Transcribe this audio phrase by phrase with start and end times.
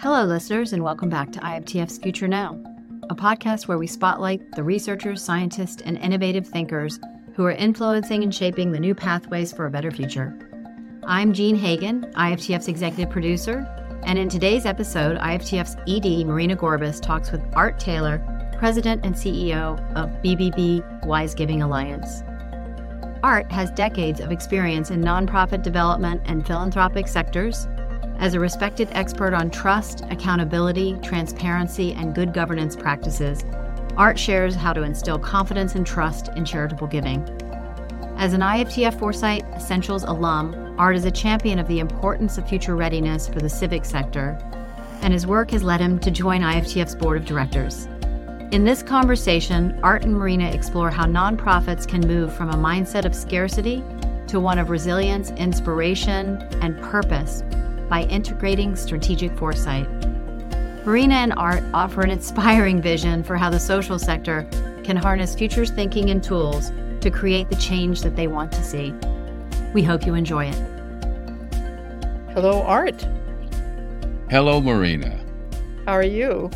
[0.00, 2.56] Hello, listeners, and welcome back to IFTF's Future Now,
[3.10, 7.00] a podcast where we spotlight the researchers, scientists, and innovative thinkers
[7.34, 10.38] who are influencing and shaping the new pathways for a better future.
[11.04, 13.66] I'm Jean Hagan, IFTF's executive producer,
[14.04, 18.22] and in today's episode, IFTF's ED Marina Gorbis talks with Art Taylor,
[18.56, 22.22] President and CEO of BBB Wise Giving Alliance.
[23.24, 27.66] Art has decades of experience in nonprofit development and philanthropic sectors
[28.18, 33.44] as a respected expert on trust, accountability, transparency, and good governance practices,
[33.96, 37.22] Art shares how to instill confidence and trust in charitable giving.
[38.16, 42.76] As an IFTF Foresight Essentials alum, Art is a champion of the importance of future
[42.76, 44.38] readiness for the civic sector,
[45.02, 47.86] and his work has led him to join IFTF's board of directors.
[48.50, 53.14] In this conversation, Art and Marina explore how nonprofits can move from a mindset of
[53.14, 53.84] scarcity
[54.26, 57.42] to one of resilience, inspiration, and purpose
[57.88, 59.88] by integrating strategic foresight.
[60.84, 64.48] Marina and Art offer an inspiring vision for how the social sector
[64.84, 68.94] can harness futures thinking and tools to create the change that they want to see.
[69.74, 70.78] We hope you enjoy it.
[72.32, 73.06] Hello, Art.
[74.30, 75.24] Hello, Marina.
[75.86, 76.50] How are you?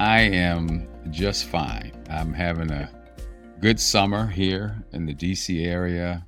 [0.00, 1.92] I am just fine.
[2.10, 2.90] I'm having a
[3.60, 6.26] good summer here in the DC area.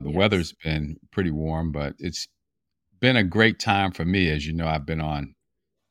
[0.00, 0.16] The yes.
[0.16, 2.28] weather's been pretty warm, but it's
[3.00, 4.30] been a great time for me.
[4.30, 5.34] As you know, I've been on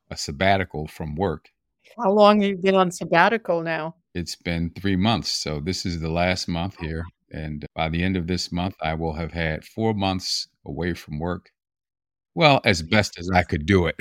[0.09, 1.49] a sabbatical from work.
[1.97, 3.95] How long have you been on sabbatical now?
[4.13, 5.31] It's been three months.
[5.31, 6.85] So this is the last month oh.
[6.85, 7.05] here.
[7.31, 11.19] And by the end of this month, I will have had four months away from
[11.19, 11.52] work.
[12.35, 13.95] Well, as best as I could do it.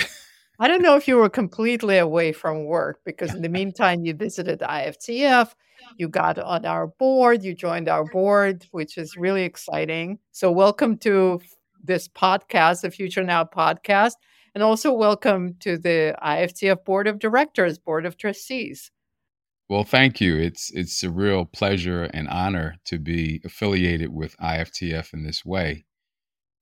[0.60, 4.14] I don't know if you were completely away from work because in the meantime, you
[4.14, 5.54] visited IFTF,
[5.96, 10.18] you got on our board, you joined our board, which is really exciting.
[10.32, 11.40] So, welcome to
[11.82, 14.14] this podcast, the Future Now podcast,
[14.54, 18.90] and also welcome to the IFTF Board of Directors, Board of Trustees.
[19.68, 20.36] Well, thank you.
[20.36, 25.84] It's it's a real pleasure and honor to be affiliated with IFTF in this way.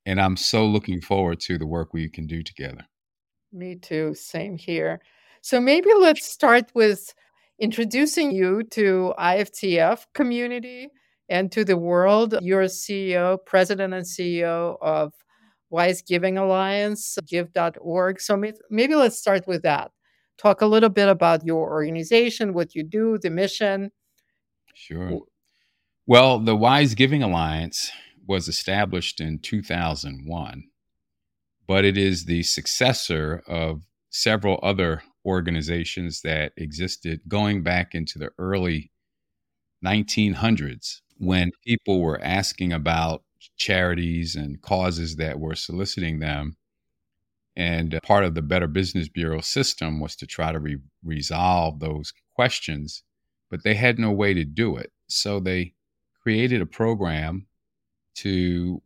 [0.05, 2.87] And I'm so looking forward to the work we can do together.
[3.53, 4.15] Me too.
[4.15, 5.01] Same here.
[5.41, 7.15] So maybe let's start with
[7.59, 10.89] introducing you to IFTF community
[11.29, 12.37] and to the world.
[12.41, 15.13] You're CEO, president and CEO of
[15.71, 18.21] Wise Giving Alliance, give.org.
[18.21, 19.91] So maybe let's start with that.
[20.39, 23.91] Talk a little bit about your organization, what you do, the mission.
[24.75, 25.21] Sure.
[26.07, 27.91] Well, the Wise Giving Alliance
[28.27, 30.65] was established in 2001,
[31.67, 38.31] but it is the successor of several other organizations that existed going back into the
[38.39, 38.93] early
[39.85, 43.23] 1900s when people were asking about
[43.57, 46.57] charities and causes that were soliciting them.
[47.57, 51.81] And uh, part of the Better Business Bureau system was to try to re- resolve
[51.81, 53.03] those questions,
[53.51, 54.93] but they had no way to do it.
[55.09, 55.75] So they
[56.23, 57.47] created a program
[58.17, 58.83] to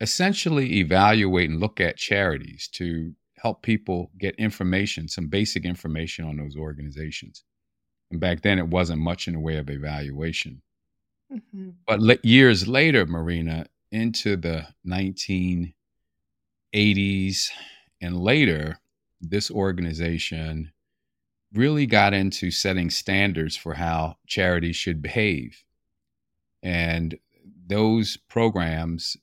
[0.00, 6.36] essentially evaluate and look at charities to help people get information, some basic information on
[6.36, 7.44] those organizations.
[8.10, 10.62] And back then, it wasn't much in the way of evaluation.
[11.32, 11.70] Mm-hmm.
[11.86, 15.72] But le- years later, Marina, into the 1980s
[18.00, 18.80] and later,
[19.20, 20.72] this organization
[21.52, 25.64] really got into setting standards for how charities should behave.
[26.62, 27.18] And
[27.66, 29.16] those programs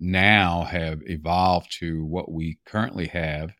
[0.00, 3.52] now have evolved to what we currently have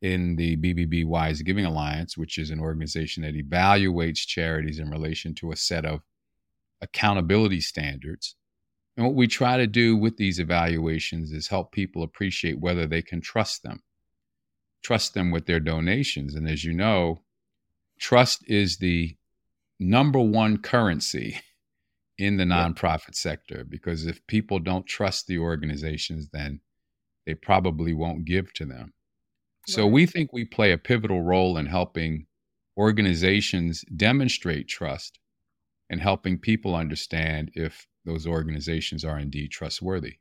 [0.00, 5.34] in the BBB Wise Giving Alliance, which is an organization that evaluates charities in relation
[5.36, 6.00] to a set of
[6.80, 8.36] accountability standards.
[8.96, 13.02] And what we try to do with these evaluations is help people appreciate whether they
[13.02, 13.82] can trust them,
[14.82, 16.34] trust them with their donations.
[16.34, 17.22] And as you know,
[17.98, 19.16] trust is the
[19.78, 21.40] number one currency
[22.18, 26.60] in the nonprofit sector because if people don't trust the organizations, then
[27.26, 28.94] they probably won't give to them.
[29.66, 29.92] So right.
[29.92, 32.26] we think we play a pivotal role in helping
[32.78, 35.18] organizations demonstrate trust
[35.88, 40.18] and helping people understand if those organizations are indeed trustworthy.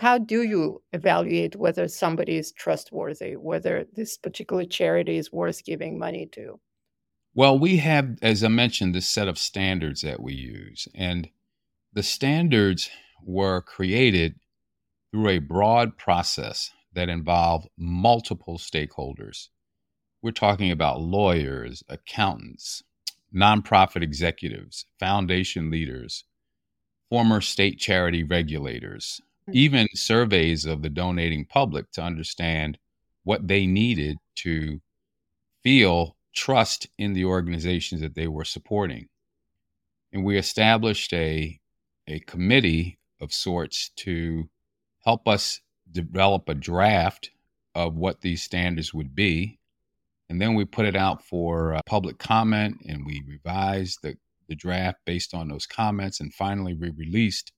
[0.00, 5.98] How do you evaluate whether somebody is trustworthy, whether this particular charity is worth giving
[5.98, 6.60] money to?
[7.34, 10.88] Well, we have, as I mentioned, this set of standards that we use.
[10.94, 11.28] And
[11.92, 12.90] the standards
[13.22, 14.36] were created
[15.10, 19.48] through a broad process that involved multiple stakeholders.
[20.22, 22.82] We're talking about lawyers, accountants,
[23.34, 26.24] nonprofit executives, foundation leaders,
[27.10, 29.52] former state charity regulators, hmm.
[29.54, 32.78] even surveys of the donating public to understand
[33.24, 34.80] what they needed to
[35.62, 39.08] feel trust in the organizations that they were supporting.
[40.12, 41.58] And we established a,
[42.06, 44.48] a committee of sorts to
[45.04, 47.30] help us develop a draft
[47.74, 49.58] of what these standards would be.
[50.28, 54.16] And then we put it out for uh, public comment and we revised the,
[54.48, 56.20] the draft based on those comments.
[56.20, 57.52] And finally, we released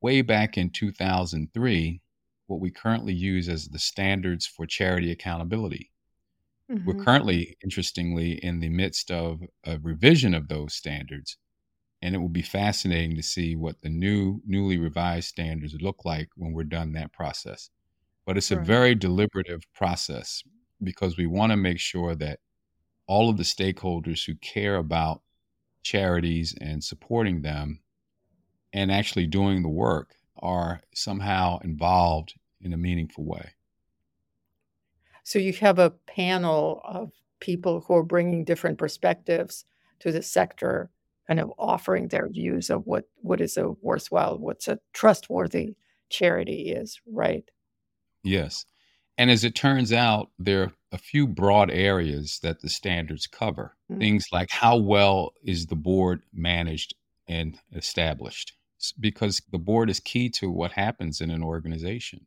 [0.00, 2.00] way back in 2003
[2.46, 5.90] what we currently use as the standards for charity accountability.
[6.70, 6.84] Mm-hmm.
[6.84, 11.36] We're currently, interestingly, in the midst of a revision of those standards.
[12.02, 16.28] And it will be fascinating to see what the new, newly revised standards look like
[16.36, 17.70] when we're done that process.
[18.26, 18.60] But it's right.
[18.60, 20.42] a very deliberative process
[20.82, 22.40] because we want to make sure that
[23.06, 25.22] all of the stakeholders who care about
[25.82, 27.80] charities and supporting them
[28.72, 33.50] and actually doing the work are somehow involved in a meaningful way.
[35.24, 39.64] So you have a panel of people who are bringing different perspectives
[40.00, 40.90] to the sector,
[41.26, 45.74] kind of offering their views of what, what is a worthwhile, what's a trustworthy
[46.08, 47.44] charity is, right?
[48.22, 48.66] Yes.
[49.18, 53.76] And as it turns out, there are a few broad areas that the standards cover.
[53.90, 54.00] Mm-hmm.
[54.00, 56.94] Things like how well is the board managed
[57.28, 58.54] and established?
[58.98, 62.26] Because the board is key to what happens in an organization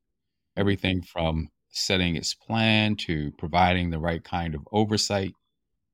[0.56, 5.34] everything from setting its plan to providing the right kind of oversight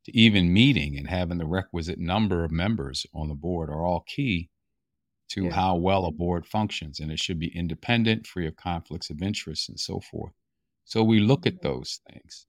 [0.06, 4.04] to even meeting and having the requisite number of members on the board are all
[4.08, 4.50] key
[5.30, 5.52] to yeah.
[5.52, 7.00] how well a board functions.
[7.00, 10.34] And it should be independent, free of conflicts of interest, and so forth.
[10.90, 12.48] So we look at those things.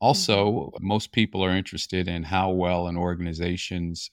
[0.00, 0.84] Also, mm-hmm.
[0.84, 4.10] most people are interested in how well an organization's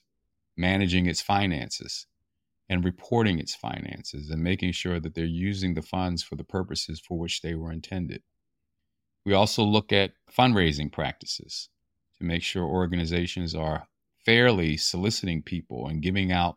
[0.56, 2.06] managing its finances
[2.68, 7.00] and reporting its finances and making sure that they're using the funds for the purposes
[7.00, 8.22] for which they were intended.
[9.24, 11.68] We also look at fundraising practices
[12.18, 13.88] to make sure organizations are
[14.24, 16.56] fairly soliciting people and giving out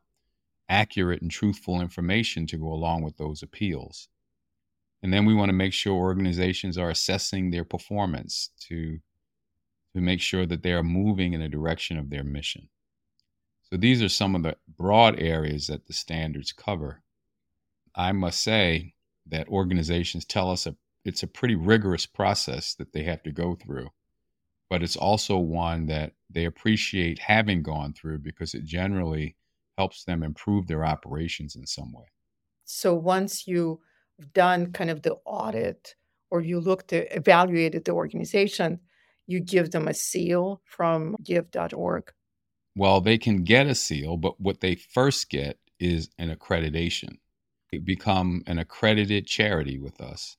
[0.70, 4.10] accurate and truthful information to go along with those appeals.
[5.02, 9.00] And then we want to make sure organizations are assessing their performance to,
[9.96, 12.70] to make sure that they are moving in the direction of their mission.
[13.64, 17.02] So these are some of the broad areas that the standards cover.
[17.96, 18.96] I must say
[19.28, 20.76] that organizations tell us a,
[21.06, 23.90] it's a pretty rigorous process that they have to go through,
[24.70, 29.36] but it's also one that they appreciate having gone through because it generally
[29.78, 32.06] helps them improve their operations in some way.
[32.66, 33.80] So once you've
[34.34, 35.96] done kind of the audit
[36.32, 38.80] or you looked at evaluated the organization,
[39.28, 42.12] you give them a seal from give.org.
[42.76, 47.18] Well, they can get a seal, but what they first get is an accreditation.
[47.72, 50.38] They become an accredited charity with us.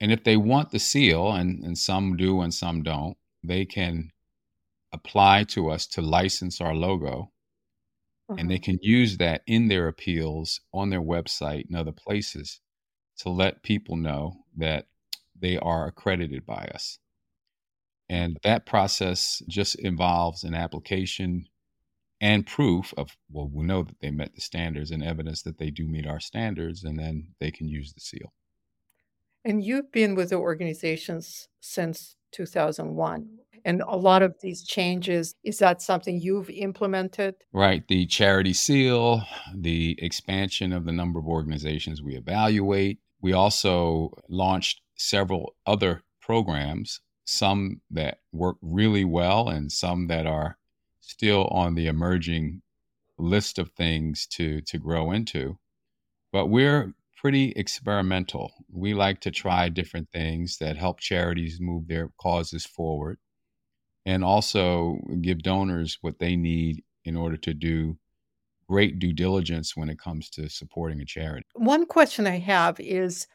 [0.00, 4.10] And if they want the seal, and, and some do and some don't, they can
[4.92, 7.32] apply to us to license our logo.
[8.28, 8.36] Uh-huh.
[8.38, 8.64] And they uh-huh.
[8.64, 12.60] can use that in their appeals on their website and other places
[13.18, 14.86] to let people know that
[15.38, 16.98] they are accredited by us.
[18.08, 21.46] And that process just involves an application
[22.20, 25.70] and proof of, well, we know that they met the standards and evidence that they
[25.70, 28.32] do meet our standards, and then they can use the seal.
[29.44, 33.28] And you've been with the organizations since 2001.
[33.64, 37.34] And a lot of these changes, is that something you've implemented?
[37.52, 37.86] Right.
[37.86, 39.22] The charity seal,
[39.54, 42.98] the expansion of the number of organizations we evaluate.
[43.20, 50.56] We also launched several other programs some that work really well and some that are
[51.00, 52.62] still on the emerging
[53.18, 55.58] list of things to to grow into.
[56.32, 58.52] But we're pretty experimental.
[58.72, 63.18] We like to try different things that help charities move their causes forward
[64.06, 67.98] and also give donors what they need in order to do
[68.68, 71.46] great due diligence when it comes to supporting a charity.
[71.54, 73.26] One question i have is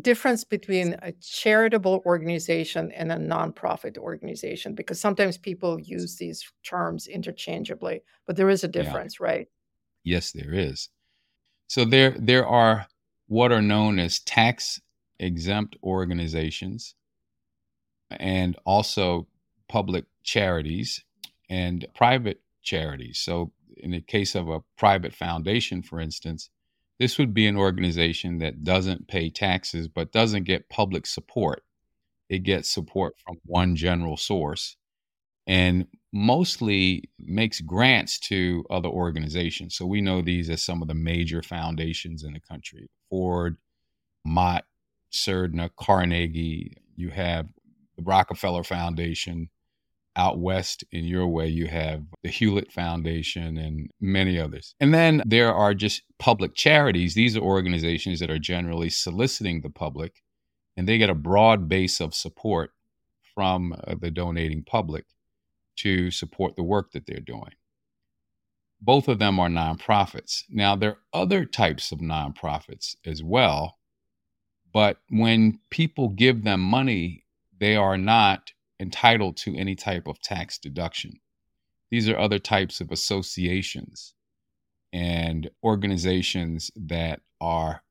[0.00, 7.08] difference between a charitable organization and a nonprofit organization because sometimes people use these terms
[7.08, 9.26] interchangeably but there is a difference yeah.
[9.26, 9.48] right?
[10.04, 10.88] Yes there is.
[11.66, 12.86] So there there are
[13.26, 14.80] what are known as tax
[15.18, 16.94] exempt organizations
[18.10, 19.26] and also
[19.68, 21.04] public charities
[21.48, 23.18] and private charities.
[23.18, 26.50] So in the case of a private foundation for instance
[27.00, 31.64] this would be an organization that doesn't pay taxes but doesn't get public support.
[32.28, 34.76] It gets support from one general source
[35.46, 39.74] and mostly makes grants to other organizations.
[39.74, 43.56] So we know these as some of the major foundations in the country Ford,
[44.22, 44.66] Mott,
[45.10, 46.76] Surdna, Carnegie.
[46.96, 47.46] You have
[47.96, 49.48] the Rockefeller Foundation.
[50.16, 54.74] Out west in your way, you have the Hewlett Foundation and many others.
[54.80, 57.14] And then there are just public charities.
[57.14, 60.22] These are organizations that are generally soliciting the public,
[60.76, 62.72] and they get a broad base of support
[63.34, 65.04] from uh, the donating public
[65.76, 67.52] to support the work that they're doing.
[68.80, 70.42] Both of them are nonprofits.
[70.50, 73.78] Now, there are other types of nonprofits as well,
[74.72, 77.24] but when people give them money,
[77.58, 81.20] they are not entitled to any type of tax deduction.
[81.90, 84.14] These are other types of associations
[84.92, 87.82] and organizations that are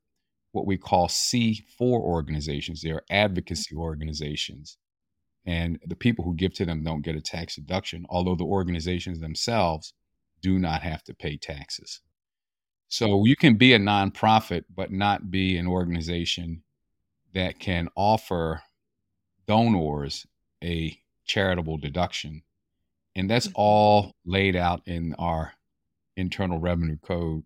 [0.52, 2.82] what we call C4 organizations.
[2.82, 4.76] They are advocacy organizations.
[5.46, 9.20] And the people who give to them don't get a tax deduction, although the organizations
[9.20, 9.94] themselves
[10.42, 12.00] do not have to pay taxes.
[12.88, 16.62] So you can be a nonprofit, but not be an organization
[17.32, 18.62] that can offer
[19.46, 20.26] donors
[20.62, 22.42] a charitable deduction.
[23.16, 23.60] And that's mm-hmm.
[23.60, 25.52] all laid out in our
[26.16, 27.44] internal revenue code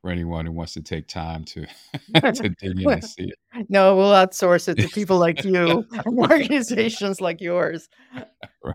[0.00, 1.66] for anyone who wants to take time to
[2.14, 3.66] to dig in and see it.
[3.68, 7.88] No, we'll outsource it to people like you, organizations like yours.
[8.14, 8.24] Right.
[8.64, 8.74] right.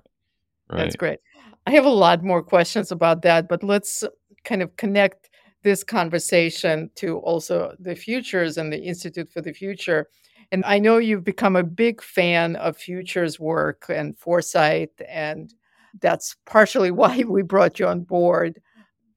[0.69, 1.19] That's great.
[1.67, 4.03] I have a lot more questions about that, but let's
[4.43, 5.29] kind of connect
[5.63, 10.07] this conversation to also the futures and the Institute for the Future.
[10.51, 15.53] And I know you've become a big fan of Futures work and foresight, and
[16.01, 18.61] that's partially why we brought you on board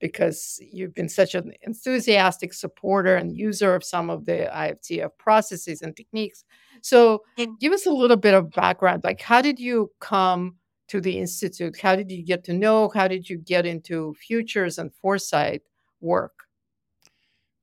[0.00, 5.82] because you've been such an enthusiastic supporter and user of some of the IFTF processes
[5.82, 6.44] and techniques.
[6.82, 7.25] So,
[7.61, 9.02] give us a little bit of background.
[9.02, 10.56] Like, how did you come
[10.88, 11.78] to the Institute?
[11.80, 12.90] How did you get to know?
[12.94, 15.62] How did you get into futures and foresight
[16.00, 16.48] work?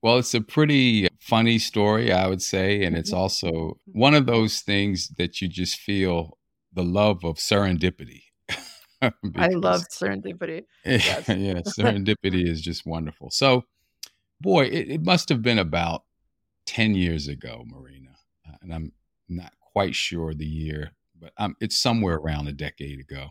[0.06, 2.84] Well, it's a pretty funny story, I would say.
[2.84, 3.22] And it's mm-hmm.
[3.22, 6.38] also one of those things that you just feel
[6.72, 8.22] the love of serendipity.
[9.02, 10.66] I love serendipity.
[10.86, 11.28] Yes.
[11.28, 13.32] yeah, serendipity is just wonderful.
[13.32, 13.64] So,
[14.40, 16.04] boy, it, it, must have been about
[16.68, 18.12] 10 years ago, Marina.
[18.48, 18.92] Uh, and I'm
[19.28, 23.30] not quite sure the year, but um, it's somewhere around a decade ago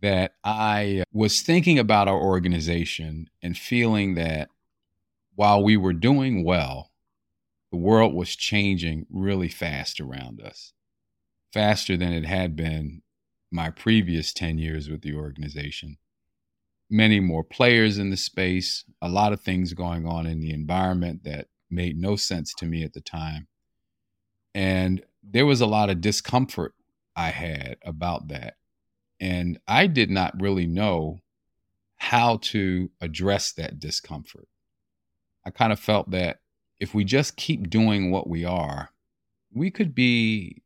[0.00, 4.48] that I was thinking about our organization and feeling that
[5.36, 6.90] while we were doing well,
[7.70, 10.72] the world was changing really fast around us,
[11.52, 13.02] faster than it had been
[13.52, 15.98] my previous 10 years with the organization.
[16.88, 21.24] Many more players in the space, a lot of things going on in the environment
[21.24, 23.46] that made no sense to me at the time.
[24.54, 26.74] And there was a lot of discomfort
[27.14, 28.54] I had about that.
[29.20, 31.20] And I did not really know
[31.96, 34.48] how to address that discomfort.
[35.46, 36.40] I kind of felt that
[36.80, 38.90] if we just keep doing what we are,
[39.54, 40.62] we could be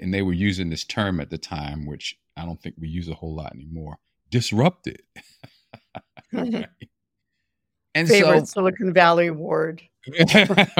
[0.00, 3.08] and they were using this term at the time, which I don't think we use
[3.08, 3.98] a whole lot anymore,
[4.30, 5.02] disrupted.
[6.32, 6.66] right.
[7.96, 9.80] And Favorite so, Silicon Valley word.
[10.18, 10.74] right.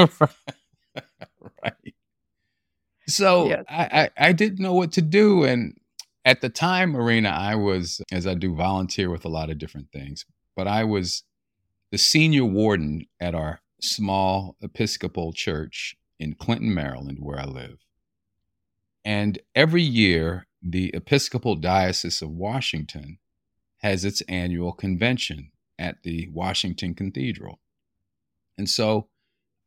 [3.07, 3.65] So yes.
[3.69, 5.45] I, I, I didn't know what to do.
[5.45, 5.79] And
[6.25, 9.93] at the time, Marina, I was, as I do, volunteer with a lot of different
[9.93, 11.23] things, but I was
[11.95, 17.85] the senior warden at our small Episcopal church in Clinton, Maryland, where I live.
[19.05, 23.19] And every year, the Episcopal Diocese of Washington
[23.77, 27.61] has its annual convention at the Washington Cathedral.
[28.59, 29.07] And so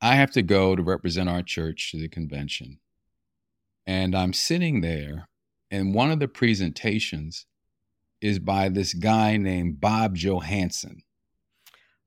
[0.01, 2.79] I have to go to represent our church to the convention.
[3.86, 5.29] And I'm sitting there,
[5.72, 7.46] and one of the presentations
[8.19, 11.03] is by this guy named Bob Johansen.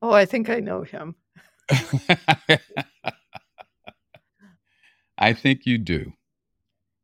[0.02, 1.14] Oh, I think I know him.
[5.18, 6.14] I think you do.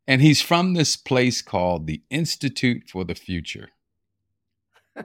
[0.06, 3.70] And he's from this place called the Institute for the Future.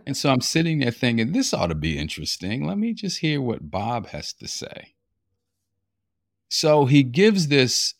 [0.05, 2.65] and so I'm sitting there thinking, this ought to be interesting.
[2.65, 4.93] Let me just hear what Bob has to say.
[6.49, 7.95] So he gives this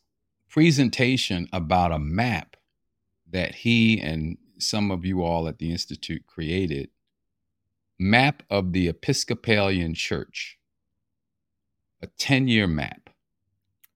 [0.50, 2.56] presentation about a map
[3.30, 6.90] that he and some of you all at the Institute created
[8.02, 10.58] map of the Episcopalian Church,
[12.02, 13.12] a 10 year map.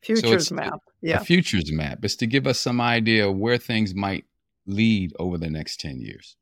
[0.02, 0.80] Futures so map.
[1.02, 1.22] Yeah.
[1.22, 2.06] A futures map.
[2.06, 4.26] It's to give us some idea of where things might
[4.68, 6.38] lead over the next 10 years.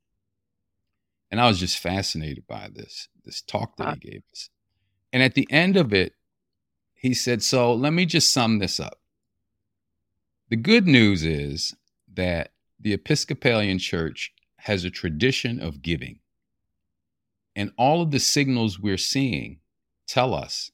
[1.31, 3.95] And I was just fascinated by this, this talk that he uh-huh.
[4.01, 4.49] gave us.
[5.13, 6.13] And at the end of it,
[6.93, 8.99] he said, So let me just sum this up.
[10.49, 11.73] The good news is
[12.13, 16.19] that the Episcopalian Church has a tradition of giving.
[17.55, 19.59] And all of the signals we're seeing
[20.07, 20.71] tell us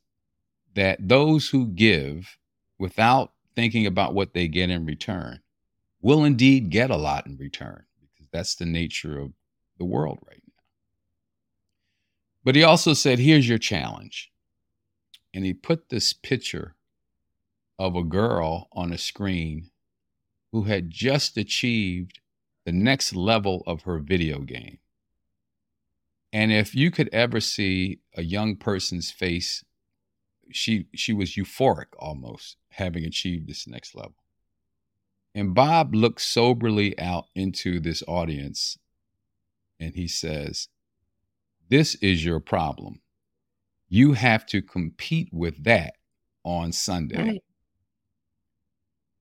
[0.75, 2.37] that those who give
[2.77, 5.41] without thinking about what they get in return
[6.01, 7.83] will indeed get a lot in return
[8.13, 9.33] because that's the nature of
[9.77, 10.63] the world right now.
[12.43, 14.31] But he also said, Here's your challenge.
[15.33, 16.75] And he put this picture
[17.77, 19.69] of a girl on a screen
[20.51, 22.19] who had just achieved
[22.65, 24.79] the next level of her video game.
[26.31, 29.63] And if you could ever see a young person's face,
[30.51, 34.15] she she was euphoric almost having achieved this next level.
[35.35, 38.77] And Bob looks soberly out into this audience
[39.79, 40.67] and he says,
[41.69, 43.01] This is your problem.
[43.87, 45.93] You have to compete with that
[46.43, 47.23] on Sunday.
[47.23, 47.43] Right.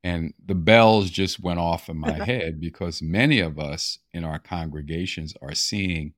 [0.04, 4.38] And the bells just went off in my head because many of us in our
[4.38, 6.14] congregations are seeing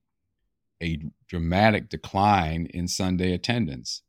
[0.81, 4.01] a dramatic decline in Sunday attendance.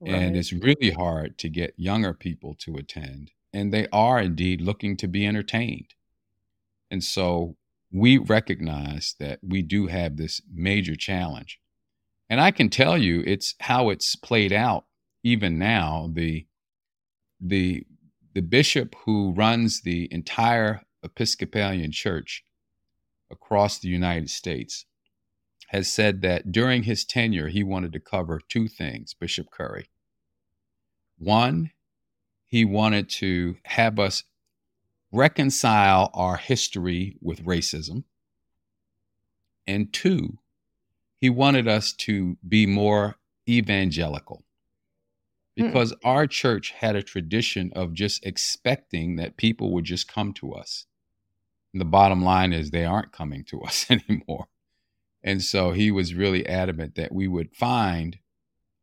[0.00, 0.14] Right.
[0.14, 3.32] And it's really hard to get younger people to attend.
[3.52, 5.94] And they are indeed looking to be entertained.
[6.90, 7.56] And so
[7.90, 11.58] we recognize that we do have this major challenge.
[12.28, 14.84] And I can tell you it's how it's played out
[15.22, 16.10] even now.
[16.12, 16.46] The
[17.40, 17.84] the
[18.34, 22.44] the bishop who runs the entire Episcopalian church
[23.30, 24.84] across the United States
[25.68, 29.90] has said that during his tenure, he wanted to cover two things, Bishop Curry.
[31.18, 31.70] One,
[32.44, 34.24] he wanted to have us
[35.10, 38.04] reconcile our history with racism.
[39.66, 40.38] And two,
[41.16, 43.16] he wanted us to be more
[43.48, 44.44] evangelical
[45.56, 45.66] hmm.
[45.66, 45.98] because mm.
[46.04, 50.86] our church had a tradition of just expecting that people would just come to us.
[51.72, 54.46] And the bottom line is they aren't coming to us anymore.
[55.26, 58.18] And so he was really adamant that we would find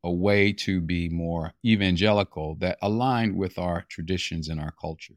[0.03, 5.15] a way to be more evangelical that aligned with our traditions and our culture.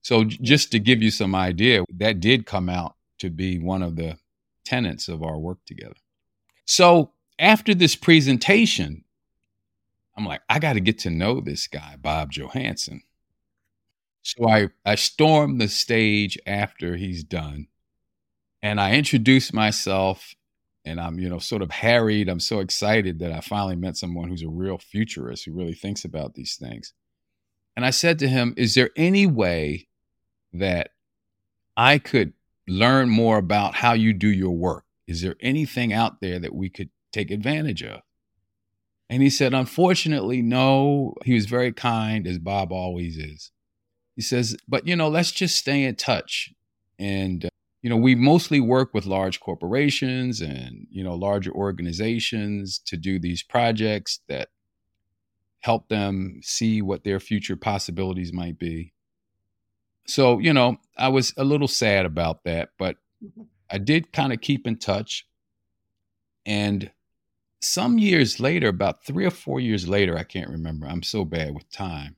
[0.00, 3.96] So, just to give you some idea, that did come out to be one of
[3.96, 4.18] the
[4.64, 5.96] tenets of our work together.
[6.66, 9.04] So, after this presentation,
[10.16, 13.00] I'm like, I got to get to know this guy, Bob Johansen.
[14.22, 17.66] So I, I stormed the stage after he's done
[18.62, 20.34] and I introduce myself
[20.84, 22.28] and I'm, you know, sort of harried.
[22.28, 26.04] I'm so excited that I finally met someone who's a real futurist who really thinks
[26.04, 26.92] about these things.
[27.76, 29.88] And I said to him, Is there any way
[30.52, 30.90] that
[31.76, 32.34] I could
[32.68, 34.84] learn more about how you do your work?
[35.06, 38.00] Is there anything out there that we could take advantage of?
[39.08, 41.14] And he said, Unfortunately, no.
[41.24, 43.50] He was very kind, as Bob always is.
[44.16, 46.52] He says, But, you know, let's just stay in touch.
[46.98, 47.48] And
[47.84, 53.18] you know, we mostly work with large corporations and, you know, larger organizations to do
[53.18, 54.48] these projects that
[55.60, 58.94] help them see what their future possibilities might be.
[60.06, 63.42] So, you know, I was a little sad about that, but mm-hmm.
[63.70, 65.26] I did kind of keep in touch.
[66.46, 66.90] And
[67.60, 71.54] some years later, about three or four years later, I can't remember, I'm so bad
[71.54, 72.16] with time.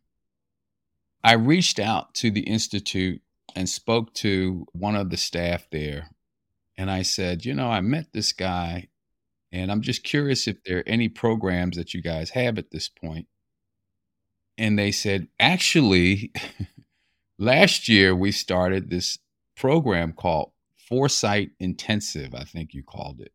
[1.25, 3.21] I reached out to the Institute
[3.55, 6.11] and spoke to one of the staff there.
[6.77, 8.89] And I said, you know, I met this guy
[9.53, 12.89] and I'm just curious if there are any programs that you guys have at this
[12.89, 13.27] point.
[14.59, 16.33] And they said, actually,
[17.39, 19.19] last year we started this
[19.57, 23.33] program called Foresight Intensive, I think you called it,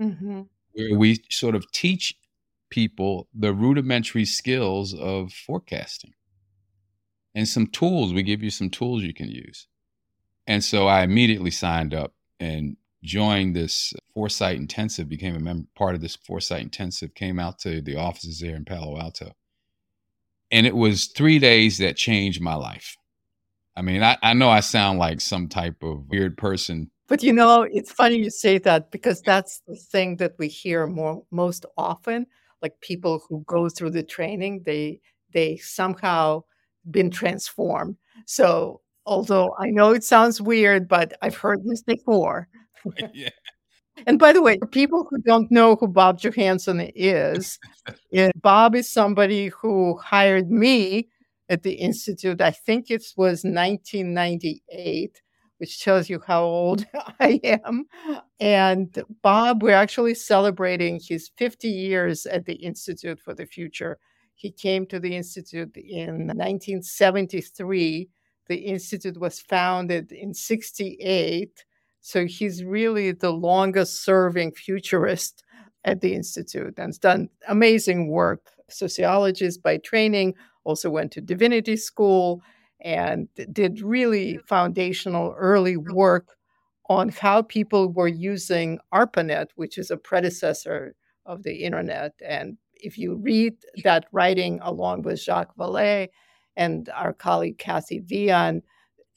[0.00, 0.42] mm-hmm.
[0.72, 2.14] where we sort of teach
[2.70, 6.12] people the rudimentary skills of forecasting
[7.38, 8.12] and some tools.
[8.12, 9.68] We give you some tools you can use.
[10.48, 15.94] And so I immediately signed up and joined this Foresight Intensive, became a member, part
[15.94, 19.30] of this Foresight Intensive, came out to the offices there in Palo Alto.
[20.50, 22.96] And it was three days that changed my life.
[23.76, 26.90] I mean, I, I know I sound like some type of weird person.
[27.06, 30.88] But you know, it's funny you say that because that's the thing that we hear
[30.88, 32.26] more most often.
[32.62, 35.00] Like people who go through the training, they
[35.32, 36.42] they somehow
[36.90, 37.96] been transformed.
[38.26, 42.48] So, although I know it sounds weird, but I've heard this before.
[43.12, 43.30] yeah.
[44.06, 47.58] And by the way, people who don't know who Bob Johansen is,
[48.36, 51.08] Bob is somebody who hired me
[51.48, 52.40] at the Institute.
[52.40, 55.22] I think it was 1998,
[55.58, 56.86] which tells you how old
[57.20, 57.86] I am.
[58.38, 63.98] And Bob, we're actually celebrating his 50 years at the Institute for the Future
[64.38, 68.08] he came to the Institute in 1973.
[68.46, 71.64] The Institute was founded in 68.
[72.00, 75.42] So he's really the longest serving futurist
[75.84, 78.42] at the Institute and has done amazing work.
[78.70, 82.40] Sociologist by training, also went to divinity school.
[82.80, 86.36] and did really foundational early work
[86.88, 90.94] on how people were using ARPANET, which is a predecessor
[91.26, 92.12] of the internet.
[92.24, 96.08] And if you read that writing along with Jacques Vallée
[96.56, 98.62] and our colleague Kathy Vian,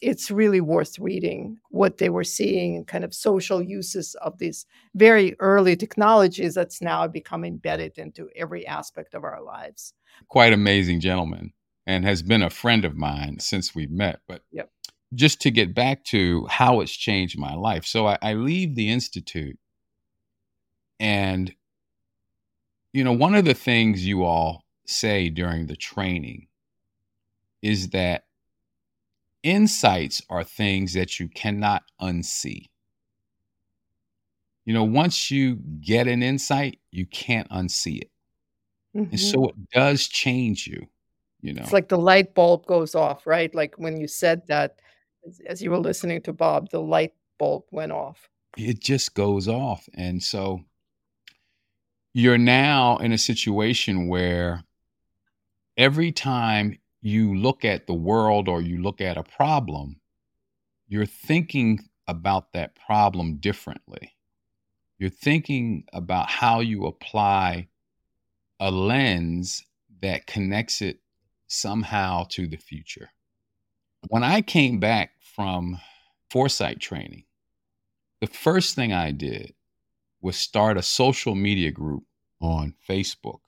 [0.01, 4.65] it's really worth reading what they were seeing and kind of social uses of these
[4.95, 9.93] very early technologies that's now become embedded into every aspect of our lives.
[10.27, 11.53] Quite amazing gentleman
[11.85, 14.21] and has been a friend of mine since we met.
[14.27, 14.71] But yep.
[15.13, 17.85] just to get back to how it's changed my life.
[17.85, 19.57] So I, I leave the Institute
[20.99, 21.53] and
[22.93, 26.47] you know, one of the things you all say during the training
[27.61, 28.25] is that
[29.43, 32.67] insights are things that you cannot unsee.
[34.65, 38.11] You know, once you get an insight, you can't unsee it.
[38.95, 39.11] Mm-hmm.
[39.11, 40.87] And so it does change you,
[41.41, 41.63] you know.
[41.63, 43.53] It's like the light bulb goes off, right?
[43.55, 44.79] Like when you said that
[45.47, 48.29] as you were listening to Bob, the light bulb went off.
[48.57, 49.87] It just goes off.
[49.93, 50.61] And so
[52.13, 54.63] you're now in a situation where
[55.77, 59.99] every time you look at the world or you look at a problem,
[60.87, 64.13] you're thinking about that problem differently.
[64.99, 67.69] You're thinking about how you apply
[68.59, 69.63] a lens
[70.01, 70.99] that connects it
[71.47, 73.09] somehow to the future.
[74.09, 75.79] When I came back from
[76.29, 77.23] foresight training,
[78.19, 79.53] the first thing I did
[80.21, 82.03] was start a social media group
[82.39, 83.39] on Facebook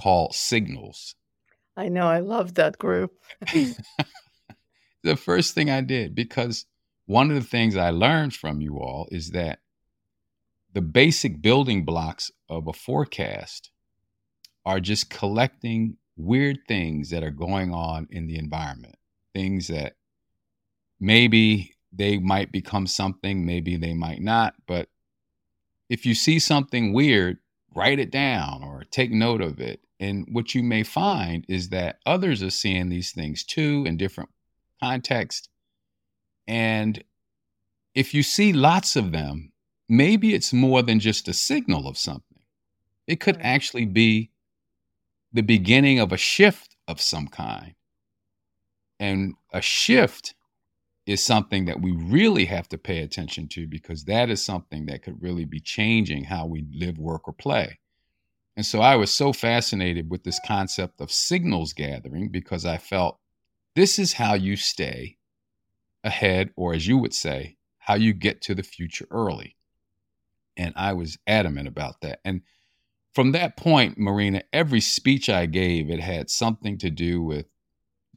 [0.00, 1.14] called Signals.
[1.76, 2.06] I know.
[2.06, 3.12] I love that group.
[5.02, 6.66] the first thing I did, because
[7.06, 9.60] one of the things I learned from you all is that
[10.72, 13.70] the basic building blocks of a forecast
[14.64, 18.96] are just collecting weird things that are going on in the environment,
[19.34, 19.94] things that
[21.00, 24.54] maybe they might become something, maybe they might not.
[24.66, 24.88] But
[25.88, 27.38] if you see something weird,
[27.74, 29.80] write it down or take note of it.
[30.00, 34.30] And what you may find is that others are seeing these things too in different
[34.82, 35.48] contexts.
[36.46, 37.02] And
[37.94, 39.52] if you see lots of them,
[39.88, 42.42] maybe it's more than just a signal of something.
[43.06, 44.30] It could actually be
[45.32, 47.74] the beginning of a shift of some kind.
[48.98, 50.34] And a shift
[51.06, 55.02] is something that we really have to pay attention to because that is something that
[55.02, 57.78] could really be changing how we live, work, or play.
[58.56, 63.18] And so I was so fascinated with this concept of signals gathering because I felt
[63.74, 65.16] this is how you stay
[66.04, 69.56] ahead, or as you would say, how you get to the future early.
[70.56, 72.20] And I was adamant about that.
[72.24, 72.42] And
[73.14, 77.46] from that point, Marina, every speech I gave, it had something to do with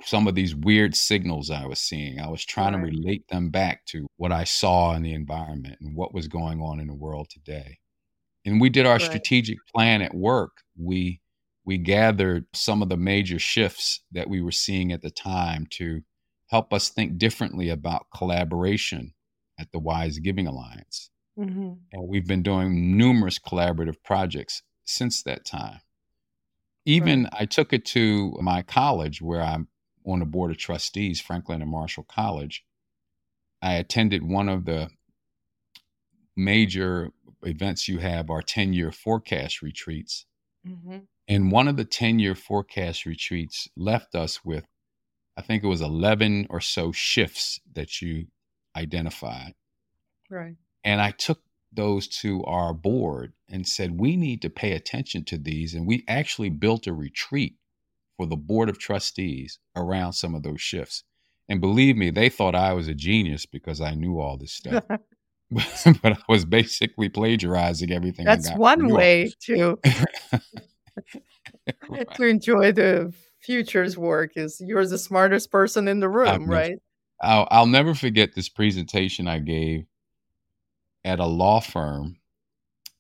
[0.04, 2.20] some of these weird signals I was seeing.
[2.20, 5.96] I was trying to relate them back to what I saw in the environment and
[5.96, 7.80] what was going on in the world today.
[8.46, 9.02] And we did our right.
[9.02, 10.52] strategic plan at work.
[10.78, 11.22] We
[11.66, 16.02] we gathered some of the major shifts that we were seeing at the time to
[16.50, 19.14] help us think differently about collaboration
[19.60, 21.10] at the Wise Giving Alliance.
[21.40, 21.74] Mm-hmm.
[21.92, 25.80] And we've been doing numerous collaborative projects since that time.
[26.86, 27.34] Even right.
[27.40, 29.68] I took it to my college where I'm
[30.06, 32.64] on the board of trustees, Franklin and Marshall College.
[33.62, 34.90] I attended one of the
[36.36, 37.12] major
[37.44, 40.26] events you have are 10 year forecast retreats.
[40.68, 41.00] Mm-hmm.
[41.28, 44.66] And one of the 10 year forecast retreats left us with,
[45.38, 48.28] I think it was 11 or so shifts that you
[48.76, 49.54] identified.
[50.30, 50.56] Right.
[50.84, 51.42] And I took
[51.74, 55.74] those to our board and said, we need to pay attention to these.
[55.74, 57.56] And we actually built a retreat
[58.18, 61.04] for the board of trustees around some of those shifts.
[61.48, 64.84] And believe me, they thought I was a genius because I knew all this stuff.
[65.52, 68.26] but I was basically plagiarizing everything.
[68.26, 69.78] That's one way to
[71.88, 72.08] right.
[72.16, 74.32] to enjoy the future's work.
[74.36, 76.80] Is you're the smartest person in the room, right?
[77.22, 79.86] I'll, I'll never forget this presentation I gave
[81.06, 82.18] at a law firm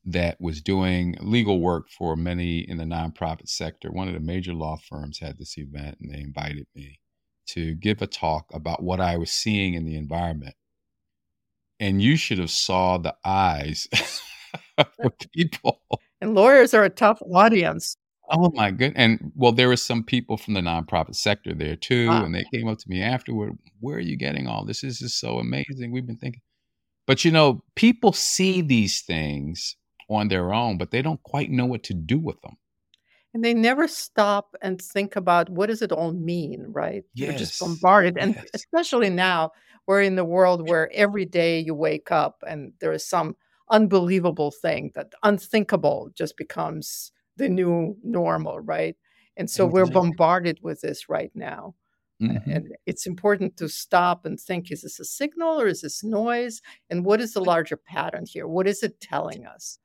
[0.05, 3.91] that was doing legal work for many in the nonprofit sector.
[3.91, 6.99] One of the major law firms had this event, and they invited me
[7.47, 10.55] to give a talk about what I was seeing in the environment
[11.79, 13.87] and you should have saw the eyes
[14.77, 15.81] of people.
[16.21, 17.97] And lawyers are a tough audience.
[18.31, 18.93] Oh my good.
[18.95, 22.07] And well, there were some people from the nonprofit sector there too.
[22.07, 22.25] Wow.
[22.25, 24.81] And they came up to me afterward, where are you getting all this?
[24.81, 25.91] This is so amazing.
[25.91, 26.41] We've been thinking.
[27.05, 29.75] But you know, people see these things
[30.09, 32.57] on their own, but they don't quite know what to do with them.
[33.33, 37.03] And they never stop and think about what does it all mean, right?
[37.19, 38.17] You're just bombarded.
[38.17, 38.45] And Yes.
[38.53, 39.51] especially now,
[39.87, 43.35] we're in the world where every day you wake up and there is some
[43.69, 48.95] unbelievable thing that unthinkable just becomes the new normal, right?
[49.37, 51.75] And so we're bombarded with this right now.
[52.19, 52.55] Mhm.
[52.55, 56.61] And it's important to stop and think is this a signal or is this noise?
[56.89, 58.47] And what is the larger pattern here?
[58.47, 59.79] What is it telling us?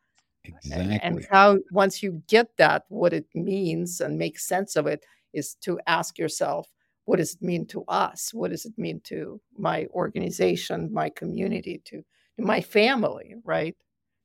[0.73, 5.05] And, and how, once you get that, what it means and make sense of it,
[5.33, 6.69] is to ask yourself,
[7.05, 8.33] what does it mean to us?
[8.33, 13.77] What does it mean to my organization, my community, to, to my family, right?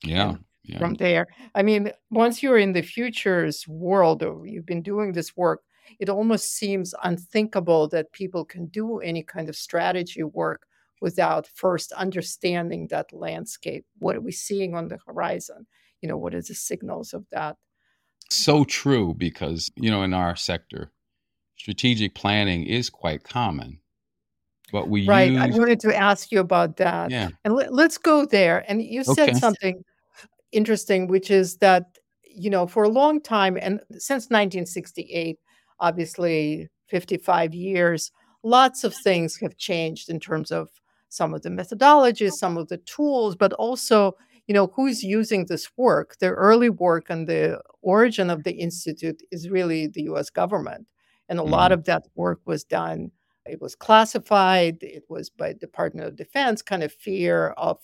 [0.04, 0.36] Yeah.
[0.68, 0.80] Yeah.
[0.80, 5.38] from there, I mean, once you're in the futures world or you've been doing this
[5.38, 5.62] work,
[6.00, 10.66] it almost seems unthinkable that people can do any kind of strategy work
[11.02, 13.86] without first understanding that landscape.
[14.00, 15.68] What are we seeing on the horizon?
[16.06, 17.58] You know, what are the signals of that?
[18.30, 20.92] So true because, you know, in our sector,
[21.58, 23.80] strategic planning is quite common,
[24.72, 25.32] but we Right.
[25.36, 27.12] I wanted to ask you about that.
[27.12, 27.30] yeah.
[27.44, 28.64] And let, let's go there.
[28.70, 29.40] And you said Okay.
[29.40, 29.84] something
[30.52, 35.40] interesting, which is that, you know, for a long time, and since 1968,
[35.80, 38.12] obviously 55 years,
[38.44, 40.70] lots of things have changed in terms of
[41.10, 44.16] some of the methodologies, some of the tools, but also,
[44.48, 46.18] you know, who's using this work.
[46.20, 50.88] The early work and the origin of the Institute is really the US government.
[51.30, 51.74] And a lot Mhm.
[51.76, 53.12] of that work was done
[53.48, 57.78] it was classified it was by the department of defense kind of fear of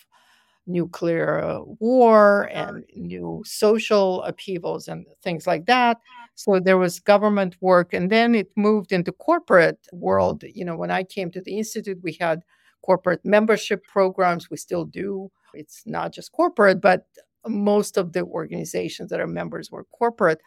[0.68, 5.98] nuclear war and new social upheavals and things like that
[6.36, 10.92] so there was government work and then it moved into corporate world you know when
[10.92, 12.44] i came to the institute we had
[12.84, 17.06] corporate membership programs we still do it's not just corporate but
[17.48, 20.40] most of the organizations that are members were corporate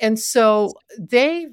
[0.00, 1.48] and so they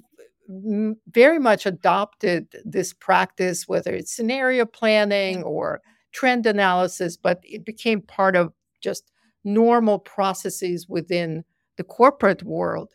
[1.07, 8.01] very much adopted this practice, whether it's scenario planning or trend analysis, but it became
[8.01, 9.11] part of just
[9.43, 11.43] normal processes within
[11.77, 12.93] the corporate world.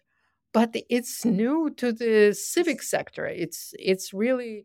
[0.53, 3.27] But it's new to the civic sector.
[3.27, 4.65] It's it's really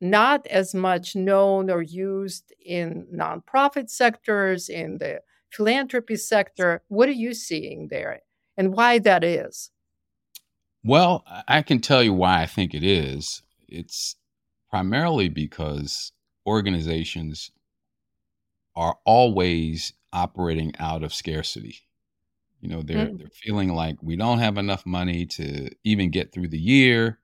[0.00, 6.82] not as much known or used in nonprofit sectors, in the philanthropy sector.
[6.88, 8.20] What are you seeing there
[8.56, 9.70] and why that is?
[10.82, 13.42] Well, I can tell you why I think it is.
[13.68, 14.16] It's
[14.70, 16.12] primarily because
[16.46, 17.50] organizations
[18.74, 21.80] are always operating out of scarcity.
[22.60, 26.32] You know, they're Mm, they're feeling like we don't have enough money to even get
[26.32, 27.18] through the year,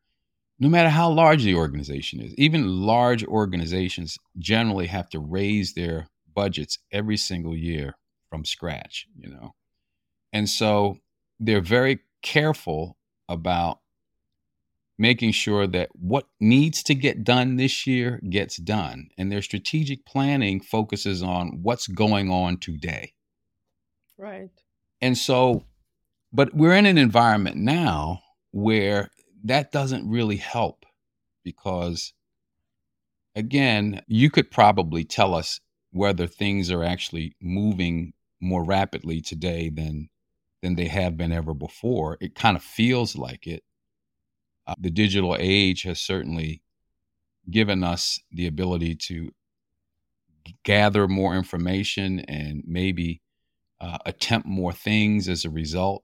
[0.58, 2.34] no matter how large the organization is.
[2.36, 7.96] Even large organizations generally have to raise their budgets every single year
[8.30, 9.54] from scratch, you know.
[10.32, 10.98] And so
[11.38, 12.96] they're very careful
[13.28, 13.80] about
[14.98, 19.08] making sure that what needs to get done this year gets done.
[19.18, 23.12] And their strategic planning focuses on what's going on today.
[24.18, 24.50] right.
[25.02, 25.64] And so,
[26.32, 28.20] but we're in an environment now
[28.52, 29.10] where
[29.48, 30.86] that doesn't really help
[31.44, 32.12] because,
[33.34, 35.60] again, you could probably tell us
[35.92, 40.08] whether things are actually moving more rapidly today than
[40.62, 42.16] than they have been ever before.
[42.20, 43.62] It kind of feels like it.
[44.66, 46.62] Uh, the digital age has certainly
[47.50, 49.30] given us the ability to
[50.64, 53.20] gather more information and maybe
[53.80, 56.02] uh, attempt more things as a result.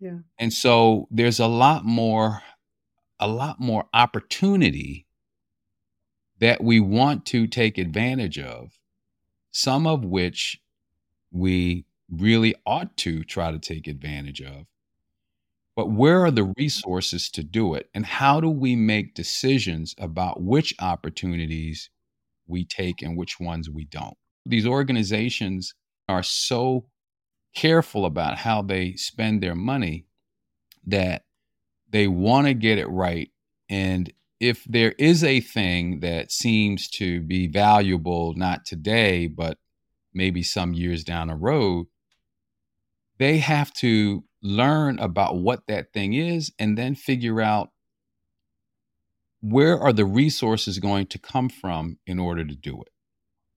[0.00, 0.18] Yeah.
[0.38, 2.42] And so there's a lot more,
[3.18, 5.06] a lot more opportunity
[6.38, 8.78] that we want to take advantage of,
[9.50, 10.58] some of which
[11.30, 14.66] we really ought to try to take advantage of.
[15.76, 17.88] But where are the resources to do it?
[17.94, 21.90] And how do we make decisions about which opportunities
[22.46, 24.16] we take and which ones we don't?
[24.46, 25.74] These organizations
[26.08, 26.86] are so
[27.54, 30.06] careful about how they spend their money
[30.86, 31.24] that
[31.90, 33.30] they want to get it right.
[33.68, 39.58] And if there is a thing that seems to be valuable, not today, but
[40.14, 41.86] maybe some years down the road,
[43.18, 47.70] they have to learn about what that thing is and then figure out
[49.40, 52.88] where are the resources going to come from in order to do it.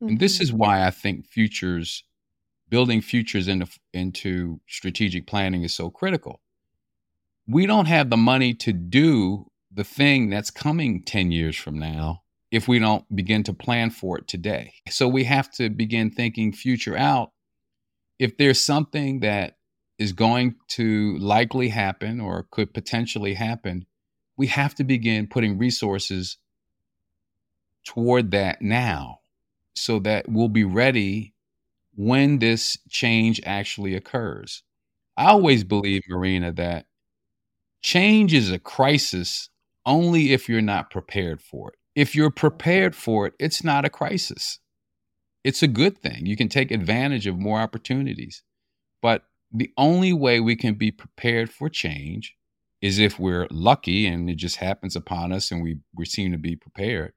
[0.08, 0.42] And this Mhm.
[0.42, 2.04] is why I think futures,
[2.74, 6.42] building futures into, into strategic planning is so critical.
[7.48, 12.24] We don't have the money to do the thing that's coming 10 years from now
[12.50, 14.74] if we don't begin to plan for it today.
[14.90, 17.30] So we have to begin thinking future out.
[18.18, 19.58] If there's something that
[20.00, 23.86] is going to likely happen or could potentially happen,
[24.36, 26.38] we have to begin putting resources
[27.86, 29.20] toward that now
[29.76, 31.33] so that we'll be ready
[31.96, 34.64] when this change actually occurs.
[35.16, 36.86] I always believe, Marina, that
[37.82, 39.50] change is a crisis
[39.86, 41.76] only if you're not prepared for it.
[41.96, 44.60] If you're prepared for it, it's not a crisis.
[45.44, 46.26] It's a good thing.
[46.26, 48.42] You can take advantage of more opportunities.
[49.02, 52.36] But the only way we can be prepared for change
[52.82, 56.38] is if we're lucky and it just happens upon us and we, we seem to
[56.38, 57.14] be prepared,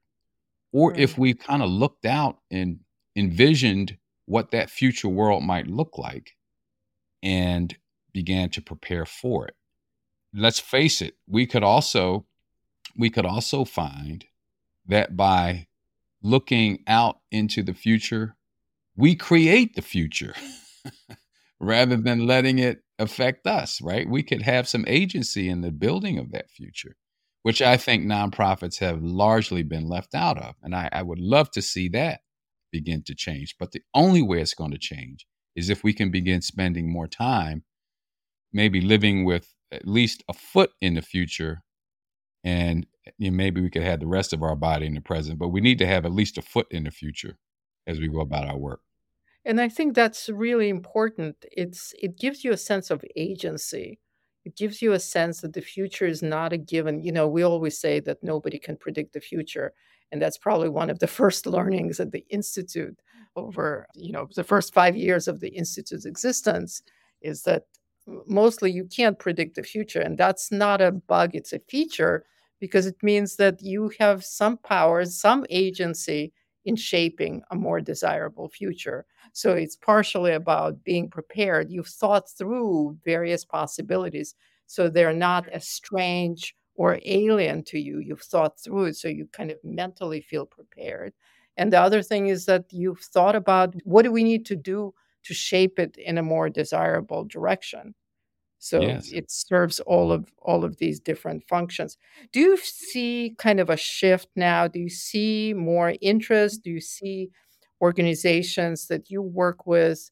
[0.71, 0.99] or right.
[0.99, 2.79] if we kind of looked out and
[3.15, 6.35] envisioned what that future world might look like
[7.23, 7.77] and
[8.13, 9.55] began to prepare for it.
[10.33, 12.25] Let's face it, we could also
[12.95, 14.25] we could also find
[14.87, 15.67] that by
[16.21, 18.35] looking out into the future,
[18.95, 20.33] we create the future
[21.59, 24.09] rather than letting it affect us, right?
[24.09, 26.95] We could have some agency in the building of that future,
[27.43, 30.55] which I think nonprofits have largely been left out of.
[30.63, 32.21] And I, I would love to see that
[32.71, 33.55] begin to change.
[33.59, 35.25] But the only way it's going to change
[35.55, 37.63] is if we can begin spending more time,
[38.53, 41.63] maybe living with at least a foot in the future
[42.43, 45.39] and you know, maybe we could have the rest of our body in the present,
[45.39, 47.37] but we need to have at least a foot in the future
[47.85, 48.81] as we go about our work.
[49.43, 51.45] And I think that's really important.
[51.51, 53.99] It's it gives you a sense of agency.
[54.43, 57.01] It gives you a sense that the future is not a given.
[57.01, 59.73] You know, we always say that nobody can predict the future,
[60.11, 62.99] and that's probably one of the first learnings at the institute
[63.35, 66.81] over, you know, the first 5 years of the institute's existence
[67.21, 67.63] is that
[68.27, 72.25] mostly you can't predict the future and that's not a bug, it's a feature
[72.59, 76.33] because it means that you have some power, some agency
[76.65, 79.05] in shaping a more desirable future.
[79.31, 81.69] So it's partially about being prepared.
[81.69, 87.99] You've thought through various possibilities, so they're not as strange or alien to you.
[87.99, 91.13] You've thought through it, so you kind of mentally feel prepared.
[91.57, 94.93] And the other thing is that you've thought about what do we need to do
[95.23, 97.95] to shape it in a more desirable direction.
[98.59, 99.11] So yes.
[99.11, 101.97] it serves all of all of these different functions.
[102.31, 104.67] Do you see kind of a shift now?
[104.67, 106.63] Do you see more interest?
[106.63, 107.29] Do you see
[107.81, 110.09] organizations that you work with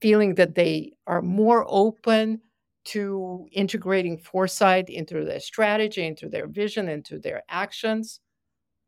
[0.00, 2.40] feeling that they are more open
[2.84, 8.20] to integrating foresight into their strategy, into their vision, into their actions?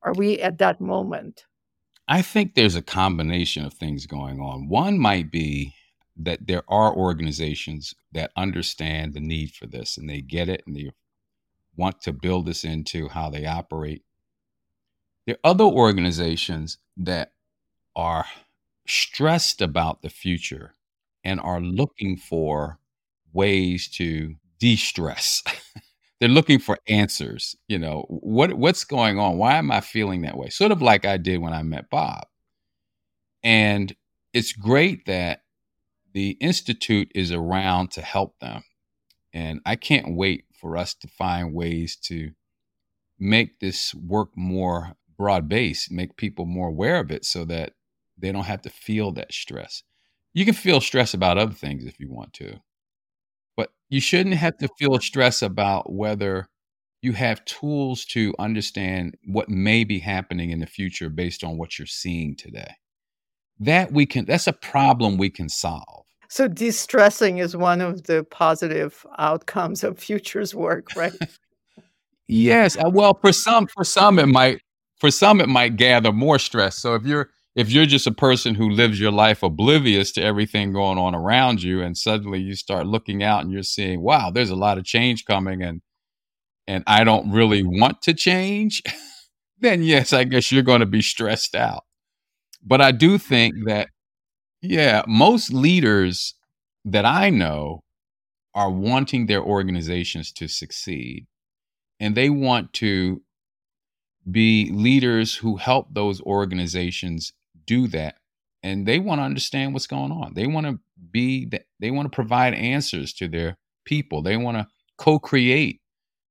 [0.03, 1.47] Are we at that moment?
[2.09, 4.69] I think there's a combination of things going on.
[4.69, 5.75] One might be
[6.17, 10.77] that there are organizations that understand the need for this and they get it and
[10.77, 10.91] they
[11.77, 14.03] want to build this into how they operate.
[15.27, 17.33] There are other organizations that
[17.95, 18.27] are
[18.87, 20.75] stressed about the future
[21.25, 22.79] and are looking for
[23.37, 25.45] ways to de-stress.
[26.21, 27.55] They're looking for answers.
[27.69, 29.37] You know, what what's going on?
[29.37, 30.49] Why am I feeling that way?
[30.49, 32.27] Sort of like I did when I met Bob.
[33.45, 33.95] And
[34.33, 35.43] it's great that
[36.15, 38.65] the Institute is around to help them.
[39.35, 42.31] And I can't wait for us to find ways to
[43.19, 47.73] make this work more broad based, make people more aware of it so that
[48.19, 49.83] they don't have to feel that stress.
[50.33, 52.61] You can feel stress about other things if you want to,
[53.89, 56.49] you shouldn't have to feel stress about whether
[57.03, 61.79] you have tools to understand what may be happening in the future based on what
[61.79, 62.75] you're seeing today.
[63.61, 66.05] That we can, that's a problem we can solve.
[66.29, 71.13] So de-stressing is one of the positive outcomes of futures work, right?
[72.29, 72.77] yes.
[72.77, 74.61] Uh, well, for some, for some it might,
[74.99, 76.77] for some it might gather more stress.
[76.79, 80.73] So if you're if you're just a person who lives your life oblivious to everything
[80.73, 84.51] going on around you, and suddenly you start looking out and you're seeing, wow, there's
[84.51, 85.81] a lot of change coming, and
[86.69, 88.83] and I don't really want to change,
[89.59, 91.85] then yes, I guess you're going to be stressed out.
[92.63, 93.89] But I do think that
[94.63, 96.35] yeah, most leaders
[96.85, 97.83] that I know
[98.55, 101.27] are wanting their organizations to succeed.
[102.01, 103.23] And they want to
[104.31, 107.33] be leaders who help those organizations
[107.67, 108.17] do that.
[108.63, 110.35] And they want to understand what's going on.
[110.35, 110.79] They want to
[111.11, 114.23] be, they want to provide answers to their people.
[114.23, 114.67] They want to
[114.99, 115.81] co create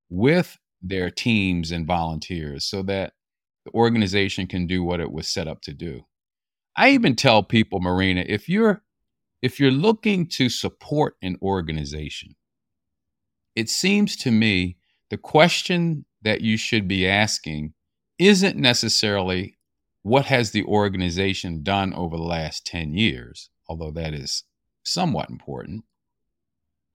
[0.09, 3.13] with their teams and volunteers so that
[3.65, 6.05] the organization can do what it was set up to do.
[6.75, 8.83] I even tell people, Marina, if you're
[9.41, 12.35] if you're looking to support an organization,
[13.55, 14.77] it seems to me
[15.09, 17.73] the question that you should be asking
[18.17, 19.54] isn't necessarily
[20.05, 24.43] what has the organization done over the last 10 years, although that is
[24.83, 25.83] somewhat important.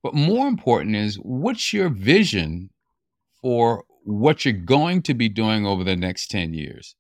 [0.01, 2.71] But more important is what's your vision
[3.43, 6.95] for what you're going to be doing over the next 10 years?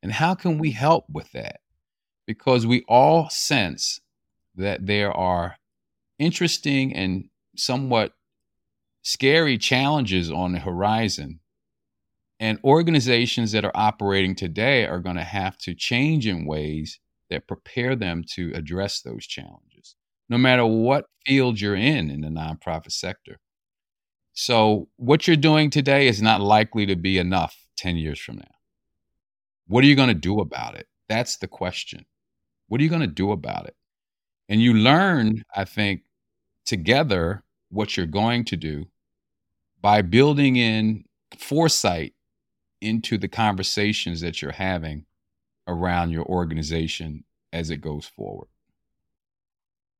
[0.00, 1.58] And how can we help with that?
[2.24, 4.00] Because we all sense
[4.54, 5.56] that there are
[6.20, 8.12] interesting and somewhat
[9.02, 11.40] scary challenges on the horizon.
[12.40, 17.48] And organizations that are operating today are going to have to change in ways that
[17.48, 19.96] prepare them to address those challenges,
[20.28, 23.38] no matter what field you're in in the nonprofit sector.
[24.32, 28.54] So, what you're doing today is not likely to be enough 10 years from now.
[29.66, 30.86] What are you going to do about it?
[31.08, 32.06] That's the question.
[32.68, 33.74] What are you going to do about it?
[34.48, 36.02] And you learn, I think,
[36.64, 38.86] together what you're going to do
[39.80, 41.04] by building in
[41.36, 42.14] foresight
[42.80, 45.06] into the conversations that you're having
[45.66, 48.48] around your organization as it goes forward.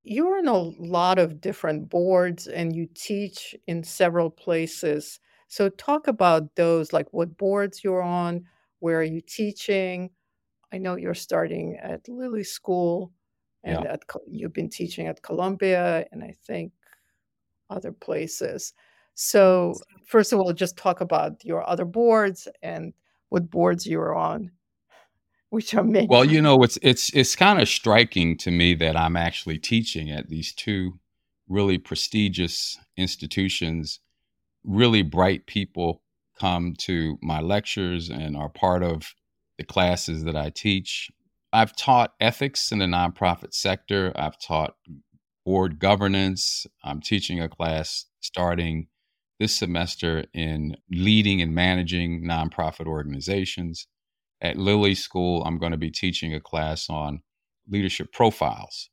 [0.02, 5.20] You're in a lot of different boards and you teach in several places.
[5.48, 8.46] So, talk about those like what boards you're on,
[8.78, 10.10] where are you teaching?
[10.72, 13.12] I know you're starting at Lilly School
[13.64, 13.92] and yeah.
[13.92, 16.72] at, you've been teaching at Columbia and I think
[17.70, 18.72] other places.
[19.20, 19.74] So,
[20.06, 22.92] first of all, just talk about your other boards and
[23.30, 24.52] what boards you're on,
[25.50, 26.06] which are many.
[26.06, 30.08] Well, you know, it's it's it's kind of striking to me that I'm actually teaching
[30.08, 31.00] at these two
[31.48, 33.98] really prestigious institutions.
[34.62, 36.00] Really bright people
[36.38, 39.16] come to my lectures and are part of
[39.58, 41.10] the classes that I teach.
[41.52, 44.12] I've taught ethics in the nonprofit sector.
[44.14, 44.76] I've taught
[45.44, 46.68] board governance.
[46.84, 48.86] I'm teaching a class starting
[49.38, 53.86] this semester in leading and managing nonprofit organizations.
[54.40, 57.22] At Lilly School, I'm going to be teaching a class on
[57.68, 58.88] leadership profiles.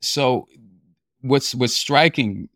[0.00, 0.46] So,
[1.22, 2.48] what's what's striking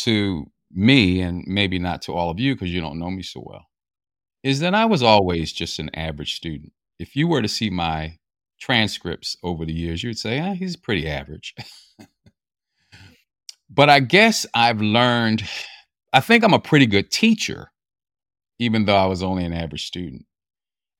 [0.00, 3.42] to me, and maybe not to all of you because you don't know me so
[3.44, 3.66] well,
[4.42, 6.72] is that I was always just an average student.
[6.98, 8.18] If you were to see my
[8.60, 11.54] transcripts over the years, you'd say, ah, he's pretty average.
[13.70, 15.42] but I guess I've learned
[16.12, 17.72] I think I'm a pretty good teacher,
[18.58, 20.26] even though I was only an average student.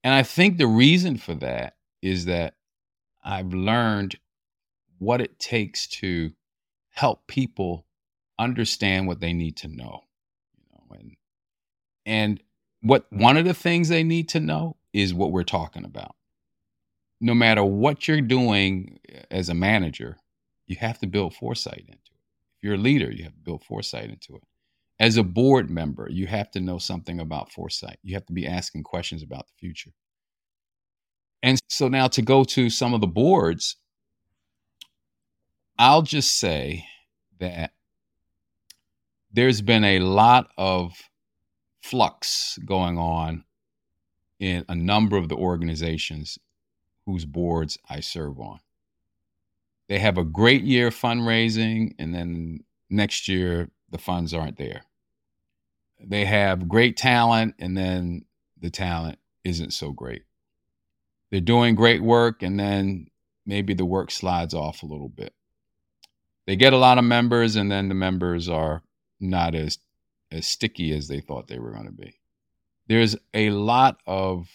[0.03, 2.55] And I think the reason for that is that
[3.23, 4.17] I've learned
[4.99, 6.33] what it takes to
[6.91, 7.87] help people
[8.39, 10.01] understand what they need to know.
[10.57, 11.17] You know, and
[12.07, 12.43] and
[12.81, 16.17] what one of the things they need to know is what we're talking about.
[17.21, 20.19] No matter what you're doing eh, as a manager,
[20.67, 22.01] you have to build foresight into it.
[22.57, 24.43] If you're a leader, you have to build foresight into it
[25.03, 27.99] as a board member, you have to know something about foresight.
[28.05, 29.91] You have to be asking questions about the future.
[31.43, 33.79] And so now to go to some of the boards,
[35.77, 36.87] I'll just say
[37.41, 37.73] that
[39.33, 40.93] there's been a lot of
[41.83, 43.43] flux going on
[44.39, 46.39] in a number of the organizations
[47.07, 48.61] whose boards I serve on.
[49.89, 54.85] They have a great year fundraising, and then next year the funds aren't there
[56.07, 58.25] they have great talent and then
[58.61, 60.23] the talent isn't so great.
[61.31, 63.09] They're doing great work and then
[63.47, 65.33] maybe the work slides off a little bit.
[66.47, 68.83] They get a lot of members and then the members are
[69.21, 69.79] not as
[70.31, 72.19] as sticky as they thought they were going to be.
[72.87, 74.49] There's a lot of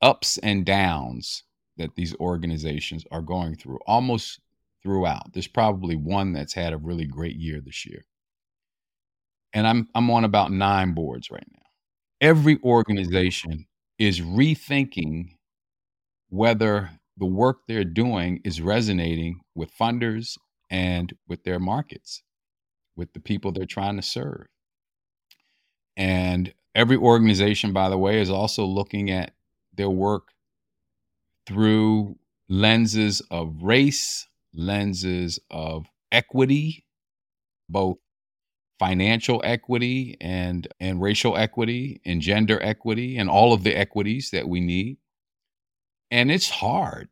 [0.00, 1.42] ups and downs
[1.76, 4.40] that these organizations are going through almost
[4.80, 5.32] throughout.
[5.32, 8.04] There's probably one that's had a really great year this year
[9.54, 11.62] and I'm I'm on about nine boards right now.
[12.20, 13.66] Every organization
[13.98, 15.36] is rethinking
[16.28, 20.36] whether the work they're doing is resonating with funders
[20.70, 22.22] and with their markets,
[22.96, 24.46] with the people they're trying to serve.
[25.96, 29.32] And every organization, by the way, is also looking at
[29.72, 30.28] their work
[31.46, 32.16] through
[32.48, 36.84] lenses of race, lenses of equity,
[37.68, 37.98] both
[38.78, 44.48] financial equity and and racial equity and gender equity and all of the equities that
[44.48, 44.98] we need.
[46.10, 47.08] And it's hard.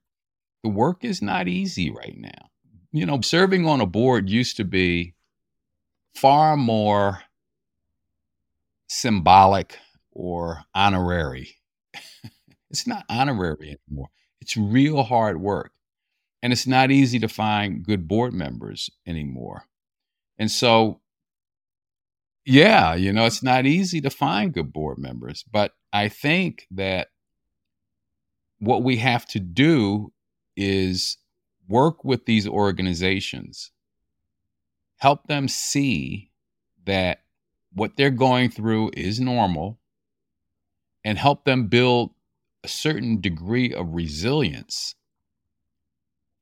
[0.62, 2.50] The work is not easy right now.
[2.92, 5.14] You know serving on a board used to be
[6.14, 7.22] far more
[8.88, 9.78] symbolic
[10.10, 11.56] or honorary.
[12.70, 14.08] It's not honorary anymore.
[14.40, 15.72] It's real hard work.
[16.42, 19.64] And it's not easy to find good board members anymore.
[20.38, 21.01] And so
[22.45, 27.09] yeah, you know, it's not easy to find good board members, but I think that
[28.59, 30.12] what we have to do
[30.57, 31.18] is
[31.68, 33.70] work with these organizations,
[34.99, 36.30] help them see
[36.84, 37.20] that
[37.72, 39.78] what they're going through is normal
[41.05, 42.11] and help them build
[42.64, 44.95] a certain degree of resilience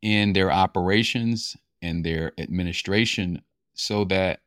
[0.03, 3.42] in their operations and their administration
[3.74, 4.40] so that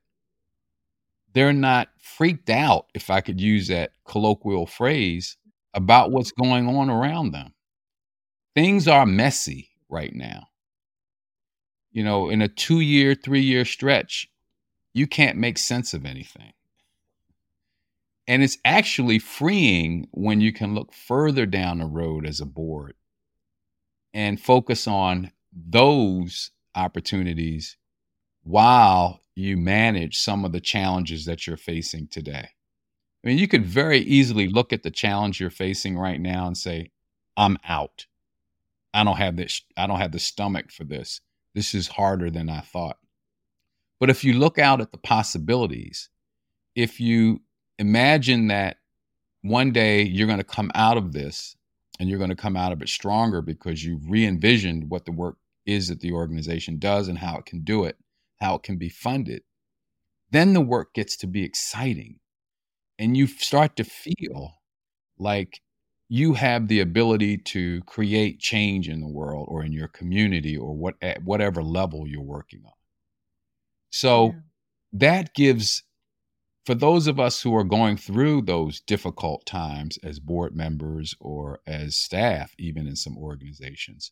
[1.33, 5.37] they're not freaked out, if I could use that colloquial phrase,
[5.73, 7.53] about what's going on around them.
[8.55, 10.47] Things are messy right now.
[11.91, 14.29] You know, in a two year, three year stretch,
[14.93, 16.53] you can't make sense of anything.
[18.27, 22.93] And it's actually freeing when you can look further down the road as a board
[24.13, 27.77] and focus on those opportunities
[28.43, 32.49] while you manage some of the challenges that you're facing today.
[33.23, 36.57] I mean, you could very easily look at the challenge you're facing right now and
[36.57, 36.91] say,
[37.37, 38.05] I'm out.
[38.93, 41.21] I don't have this, I don't have the stomach for this.
[41.55, 42.97] This is harder than I thought.
[43.99, 46.09] But if you look out at the possibilities,
[46.75, 47.41] if you
[47.79, 48.77] imagine that
[49.41, 51.55] one day you're going to come out of this
[51.99, 55.11] and you're going to come out of it stronger because you've re envisioned what the
[55.11, 57.97] work is that the organization does and how it can do it,
[58.43, 59.41] how it can be funded,
[60.31, 62.19] then the work gets to be exciting.
[62.99, 64.55] And you start to feel
[65.17, 65.61] like
[66.09, 70.75] you have the ability to create change in the world or in your community or
[70.75, 72.73] what at whatever level you're working on.
[73.89, 74.39] So yeah.
[74.93, 75.83] that gives
[76.65, 81.61] for those of us who are going through those difficult times as board members or
[81.65, 84.11] as staff even in some organizations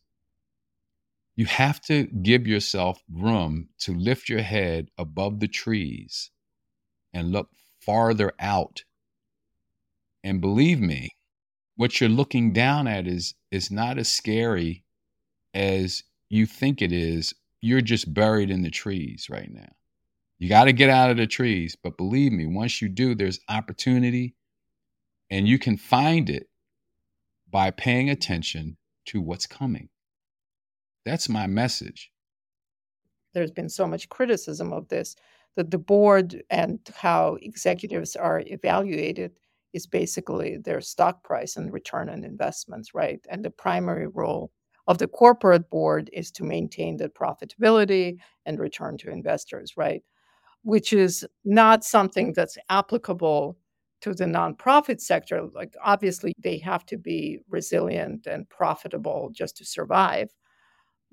[1.34, 6.30] you have to give yourself room to lift your head above the trees
[7.12, 7.48] and look
[7.80, 8.84] farther out.
[10.22, 11.10] And believe me,
[11.76, 14.84] what you're looking down at is is not as scary
[15.54, 17.34] as you think it is.
[17.60, 19.72] You're just buried in the trees right now.
[20.38, 23.40] You got to get out of the trees, but believe me, once you do, there's
[23.48, 24.34] opportunity
[25.30, 26.48] and you can find it
[27.48, 28.76] by paying attention
[29.06, 29.88] to what's coming.
[31.04, 32.10] That's my message.
[33.34, 35.16] There's been so much criticism of this
[35.56, 39.32] that the board and how executives are evaluated
[39.72, 43.20] is basically their stock price and return on investments, right?
[43.30, 44.50] And the primary role
[44.86, 50.02] of the corporate board is to maintain the profitability and return to investors, right?
[50.62, 53.56] Which is not something that's applicable
[54.02, 55.46] to the nonprofit sector.
[55.54, 60.30] Like, obviously, they have to be resilient and profitable just to survive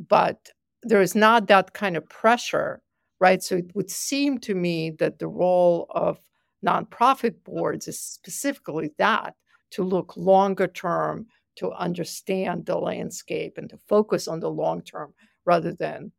[0.08, 0.50] but
[0.84, 2.82] there is not that kind of pressure,
[3.20, 3.43] right?
[3.43, 6.20] So it would seem to me that the role of
[6.66, 9.36] nonprofit boards is specifically that
[9.72, 11.28] to look longer term,
[11.58, 15.14] to understand the landscape and to focus on the long term
[15.45, 16.12] rather than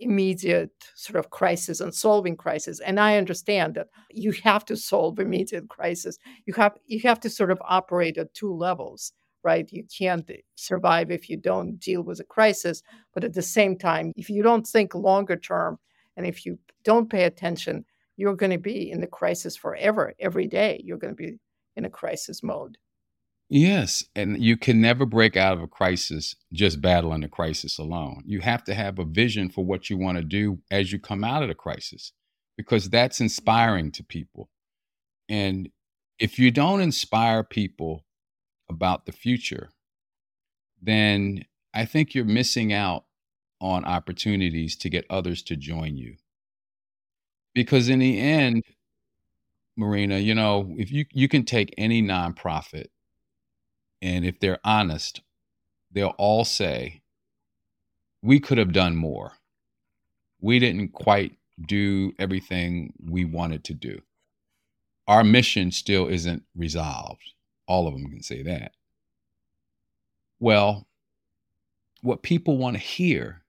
[0.00, 2.80] immediate sort of crisis and solving crisis.
[2.80, 6.18] And i understand that you have to solve immediate crisis.
[6.46, 9.12] You have you have to sort of operate at two levels
[9.42, 9.70] right?
[9.70, 12.82] You can't survive if you don't deal with a crisis.
[13.14, 15.78] But at the same time, if you don't think longer term
[16.16, 17.84] and if you don't pay attention,
[18.16, 20.14] you're going to be in the crisis forever.
[20.18, 21.38] Every day, you're going to be
[21.76, 22.76] in a crisis mode.
[23.48, 24.04] Yes.
[24.14, 28.22] And you can never break out of a crisis just battling the crisis alone.
[28.24, 31.24] You have to have a vision for what you want to do as you come
[31.24, 32.12] out of the crisis
[32.56, 33.24] because that's mm-hmm.
[33.24, 34.50] inspiring to people.
[35.28, 35.70] And
[36.18, 38.04] if you don't inspire people
[38.70, 39.70] about the future,
[40.80, 41.44] then
[41.74, 43.04] I think you're missing out
[43.60, 46.16] on opportunities to get others to join you.
[47.54, 48.64] Because in the end,
[49.76, 52.86] Marina, you know, if you you can take any nonprofit
[54.00, 55.20] and if they're honest,
[55.90, 57.02] they'll all say
[58.22, 59.32] we could have done more.
[60.40, 64.00] We didn't quite do everything we wanted to do.
[65.06, 67.34] Our mission still isn't resolved.
[67.70, 68.72] All of them can say that.
[70.40, 70.88] Well,
[72.02, 73.44] what people want to hear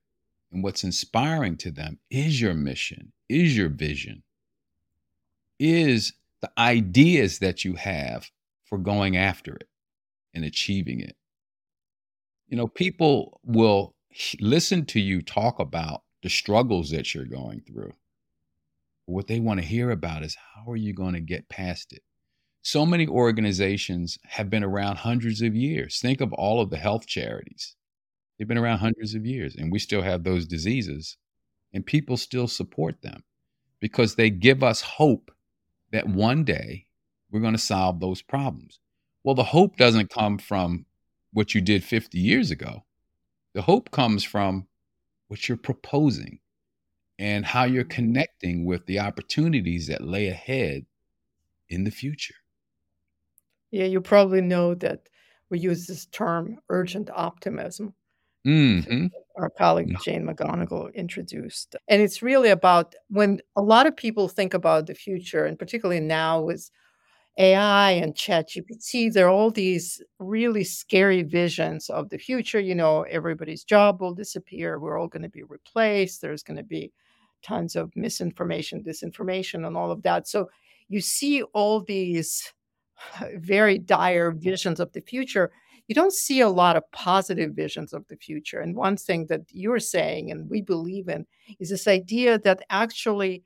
[0.52, 4.22] and what's inspiring to them is your mission, is your vision,
[5.58, 8.30] is the ideas that you have
[8.64, 9.68] for going after it
[10.32, 11.16] and achieving it.
[12.46, 13.96] You know, people will
[14.38, 17.92] listen to you talk about the struggles that you're going through.
[19.06, 22.04] What they want to hear about is how are you going to get past it?
[22.62, 25.98] So many organizations have been around hundreds of years.
[26.00, 27.74] Think of all of the health charities.
[28.38, 31.16] They've been around hundreds of years, and we still have those diseases,
[31.72, 33.24] and people still support them
[33.80, 35.32] because they give us hope
[35.90, 36.86] that one day
[37.30, 38.78] we're going to solve those problems.
[39.24, 40.86] Well, the hope doesn't come from
[41.32, 42.84] what you did 50 years ago,
[43.54, 44.68] the hope comes from
[45.28, 46.38] what you're proposing
[47.18, 50.86] and how you're connecting with the opportunities that lay ahead
[51.68, 52.34] in the future.
[53.72, 55.08] Yeah, you probably know that
[55.50, 57.94] we use this term urgent optimism.
[58.46, 59.06] Mm-hmm.
[59.36, 61.74] Our colleague Jane McGonigal introduced.
[61.88, 66.00] And it's really about when a lot of people think about the future, and particularly
[66.00, 66.70] now with
[67.38, 72.60] AI and ChatGPT, there are all these really scary visions of the future.
[72.60, 74.78] You know, everybody's job will disappear.
[74.78, 76.20] We're all going to be replaced.
[76.20, 76.92] There's going to be
[77.42, 80.28] tons of misinformation, disinformation, and all of that.
[80.28, 80.50] So
[80.88, 82.52] you see all these
[83.36, 85.52] very dire visions of the future.
[85.88, 88.60] You don't see a lot of positive visions of the future.
[88.60, 91.26] And one thing that you're saying, and we believe in,
[91.58, 93.42] is this idea that actually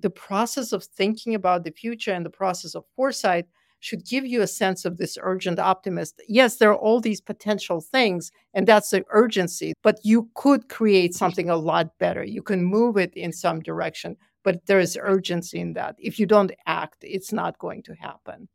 [0.00, 3.46] the process of thinking about the future and the process of foresight
[3.84, 6.22] should give you a sense of this urgent optimist.
[6.26, 11.14] Yes, there are all these potential things, and that's the urgency, but you could create
[11.14, 12.24] something a lot better.
[12.24, 15.96] You can move it in some direction, but there is urgency in that.
[15.98, 18.48] If you don't act, it's not going to happen.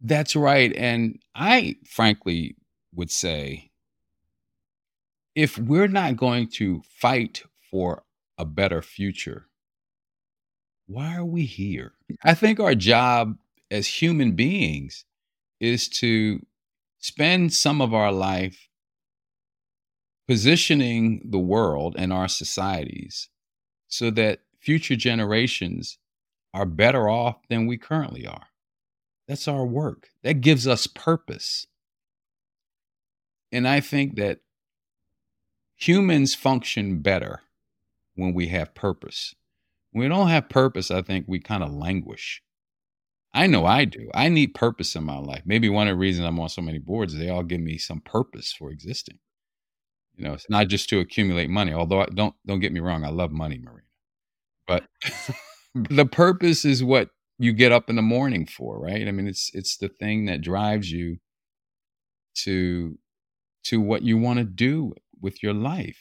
[0.00, 0.74] That's right.
[0.76, 2.56] And I frankly
[2.94, 3.70] would say
[5.34, 8.02] if we're not going to fight for
[8.38, 9.46] a better future,
[10.86, 11.92] why are we here?
[12.24, 13.36] I think our job
[13.70, 15.04] as human beings
[15.60, 16.44] is to
[16.98, 18.68] spend some of our life
[20.26, 23.28] positioning the world and our societies
[23.88, 25.98] so that future generations
[26.54, 28.49] are better off than we currently are.
[29.30, 30.08] That's our work.
[30.24, 31.68] That gives us purpose.
[33.52, 34.40] And I think that
[35.76, 37.42] humans function better
[38.16, 39.36] when we have purpose.
[39.92, 42.42] When we don't have purpose, I think we kind of languish.
[43.32, 44.10] I know I do.
[44.12, 45.42] I need purpose in my life.
[45.44, 47.78] Maybe one of the reasons I'm on so many boards is they all give me
[47.78, 49.20] some purpose for existing.
[50.16, 51.72] You know, it's not just to accumulate money.
[51.72, 53.86] Although I, don't don't get me wrong, I love money, Marina.
[54.66, 54.86] But
[55.76, 57.10] the purpose is what
[57.40, 59.08] you get up in the morning for, right?
[59.08, 61.16] I mean, it's it's the thing that drives you
[62.44, 62.98] to
[63.64, 65.98] to what you want to do with your life.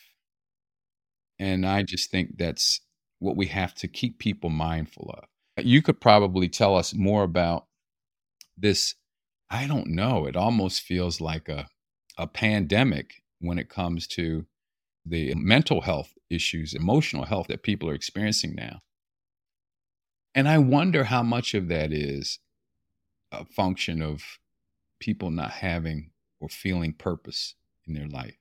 [1.40, 2.82] And I just think that's
[3.20, 5.66] what we have to keep people mindful of.
[5.66, 7.68] You could probably tell us more about
[8.58, 8.96] this.
[9.50, 10.26] I don't know.
[10.26, 11.70] It almost feels like a,
[12.18, 14.46] a pandemic when it comes to
[15.06, 18.82] the mental health issues, emotional health that people are experiencing now.
[20.36, 22.40] And I wonder how much of that is
[23.32, 24.24] a function of
[25.00, 27.56] people not having or feeling purpose
[27.88, 28.38] in their life.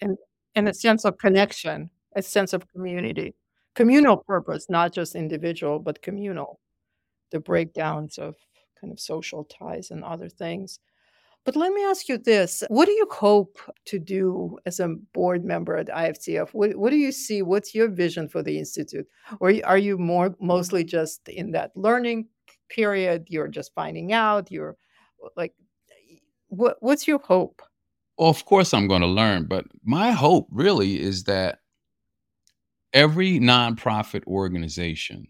[0.00, 0.16] And,
[0.54, 3.34] and a sense of connection, a sense of community
[3.74, 6.60] communal purpose, not just individual, but communal,
[7.30, 8.36] the breakdowns of
[8.80, 10.78] kind of social ties and other things.
[11.44, 15.44] But let me ask you this what do you hope to do as a board
[15.44, 16.50] member at IFTF?
[16.52, 17.42] What, what do you see?
[17.42, 19.06] What's your vision for the Institute?
[19.40, 22.28] Or are you more mostly just in that learning
[22.68, 23.26] period?
[23.28, 24.52] You're just finding out?
[24.52, 24.76] You're
[25.24, 25.54] uh, like,
[26.48, 27.60] what, what's your hope?
[28.16, 31.58] Well, of course, I'm going to learn, but my hope really is that
[32.92, 35.26] every nonprofit organization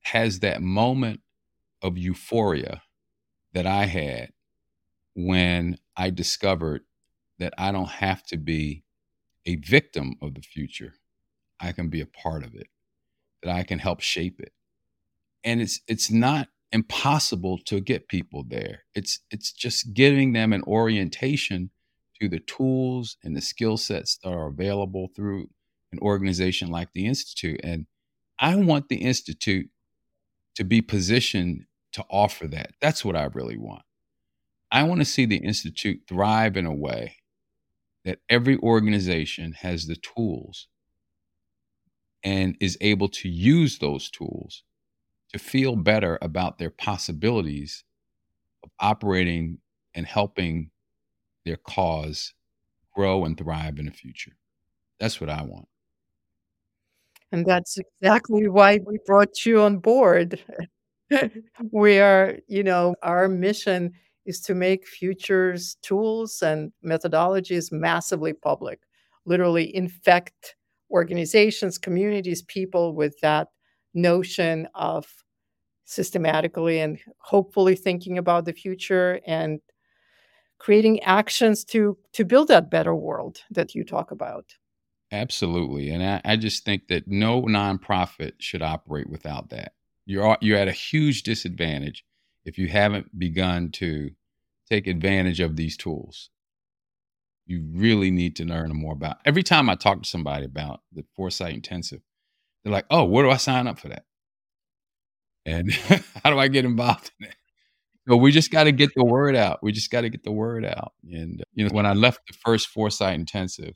[0.00, 1.20] has that moment
[1.82, 2.80] of euphoria
[3.52, 4.30] that I had
[5.14, 6.82] when I discovered
[7.38, 8.84] that I don't have to be
[9.46, 10.94] a victim of the future.
[11.60, 12.68] I can be a part of it,
[13.42, 14.52] that I can help shape it.
[15.44, 18.84] And it's it's not impossible to get people there.
[18.94, 21.70] It's it's just giving them an orientation
[22.20, 25.48] to the tools and the skill sets that are available through
[25.92, 27.60] an organization like the Institute.
[27.62, 27.86] And
[28.38, 29.68] I want the Institute
[30.54, 32.72] to be positioned to offer that.
[32.80, 33.82] That's what I really want.
[34.72, 37.16] I want to see the Institute thrive in a way
[38.06, 40.66] that every organization has the tools
[42.24, 44.64] and is able to use those tools
[45.32, 47.84] to feel better about their possibilities
[48.64, 49.58] of operating
[49.94, 50.70] and helping
[51.44, 52.32] their cause
[52.94, 54.32] grow and thrive in the future.
[54.98, 55.68] That's what I want.
[57.30, 60.42] And that's exactly why we brought you on board.
[61.70, 63.92] we are, you know, our mission
[64.24, 68.80] is to make futures tools and methodologies massively public,
[69.24, 70.56] literally infect
[70.90, 73.48] organizations, communities, people with that
[73.94, 75.06] notion of
[75.84, 79.60] systematically and hopefully thinking about the future and
[80.58, 84.54] creating actions to to build that better world that you talk about.
[85.10, 85.90] Absolutely.
[85.90, 89.74] And I, I, just think that no nonprofit should operate without that.
[90.06, 92.02] You're, you're at a huge disadvantage
[92.44, 94.10] if you haven't begun to
[94.70, 96.30] take advantage of these tools.
[97.46, 99.18] you really need to learn more about.
[99.24, 102.00] Every time I talk to somebody about the foresight intensive,
[102.64, 104.04] they're like, "Oh, where do I sign up for that?"
[105.46, 105.72] And
[106.24, 107.36] how do I get involved in it?
[108.08, 109.60] So we just got to get the word out.
[109.62, 110.92] We just got to get the word out.
[111.10, 113.74] And you know, when I left the first foresight intensive,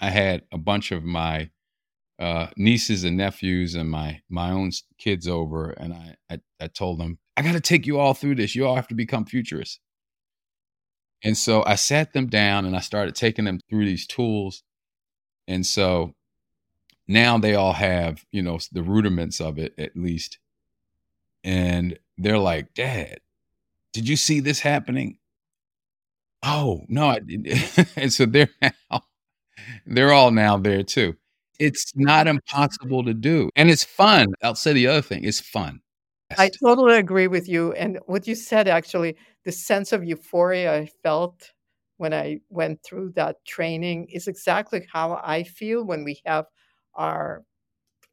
[0.00, 1.50] I had a bunch of my
[2.20, 7.00] uh, nieces and nephews and my my own kids over, and I I, I told
[7.00, 8.54] them I got to take you all through this.
[8.54, 9.80] You all have to become futurists.
[11.24, 14.62] And so I sat them down and I started taking them through these tools.
[15.48, 16.12] And so
[17.08, 20.38] now they all have, you know, the rudiments of it at least.
[21.42, 23.20] And they're like, Dad,
[23.94, 25.16] did you see this happening?
[26.42, 27.88] Oh, no, I didn't.
[27.96, 29.00] and so they're now,
[29.86, 31.16] they're all now there too.
[31.58, 33.48] It's not impossible to do.
[33.56, 34.34] And it's fun.
[34.42, 35.80] I'll say the other thing it's fun.
[36.38, 37.72] I totally agree with you.
[37.72, 41.52] And what you said, actually, the sense of euphoria I felt
[41.96, 46.46] when I went through that training is exactly how I feel when we have
[46.94, 47.44] our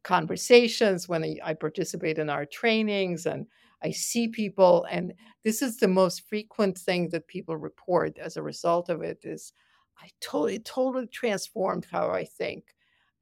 [0.04, 3.46] conversations, when I participate in our trainings and
[3.82, 4.86] I see people.
[4.90, 5.14] And
[5.44, 9.52] this is the most frequent thing that people report as a result of it is
[10.00, 12.74] I totally, totally transformed how I think.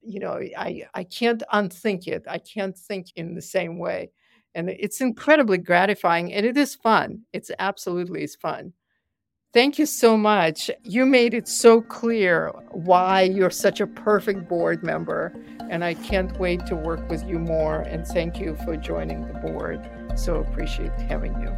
[0.03, 2.25] You know, I, I can't unthink it.
[2.29, 4.11] I can't think in the same way
[4.57, 7.21] and it's incredibly gratifying and it is fun.
[7.33, 8.73] It's absolutely is fun.
[9.53, 10.71] Thank you so much.
[10.83, 15.33] You made it so clear why you're such a perfect board member
[15.71, 19.35] and i can't wait to work with you more and thank you for joining the
[19.35, 19.89] board.
[20.17, 21.51] So appreciate having you.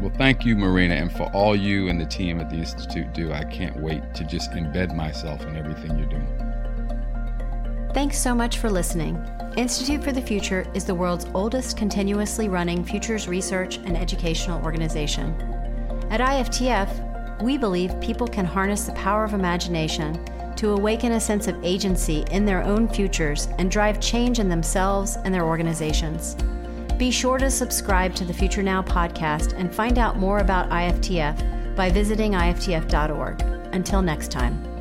[0.00, 3.32] Well thank you marina and for all you and the team at the institute do
[3.32, 6.35] i can't wait to just embed myself in everything you're doing
[7.96, 9.16] thanks so much for listening
[9.56, 15.32] Institute for the Future is the world's oldest continuously running futures research and educational organization.
[16.10, 20.22] At IFTF, we believe people can harness the power of imagination
[20.56, 25.16] to awaken a sense of agency in their own futures and drive change in themselves
[25.24, 26.36] and their organizations.
[26.98, 31.74] Be sure to subscribe to the Future Now podcast and find out more about IFTF
[31.74, 33.40] by visiting IFTF.org.
[33.72, 34.75] Until next time.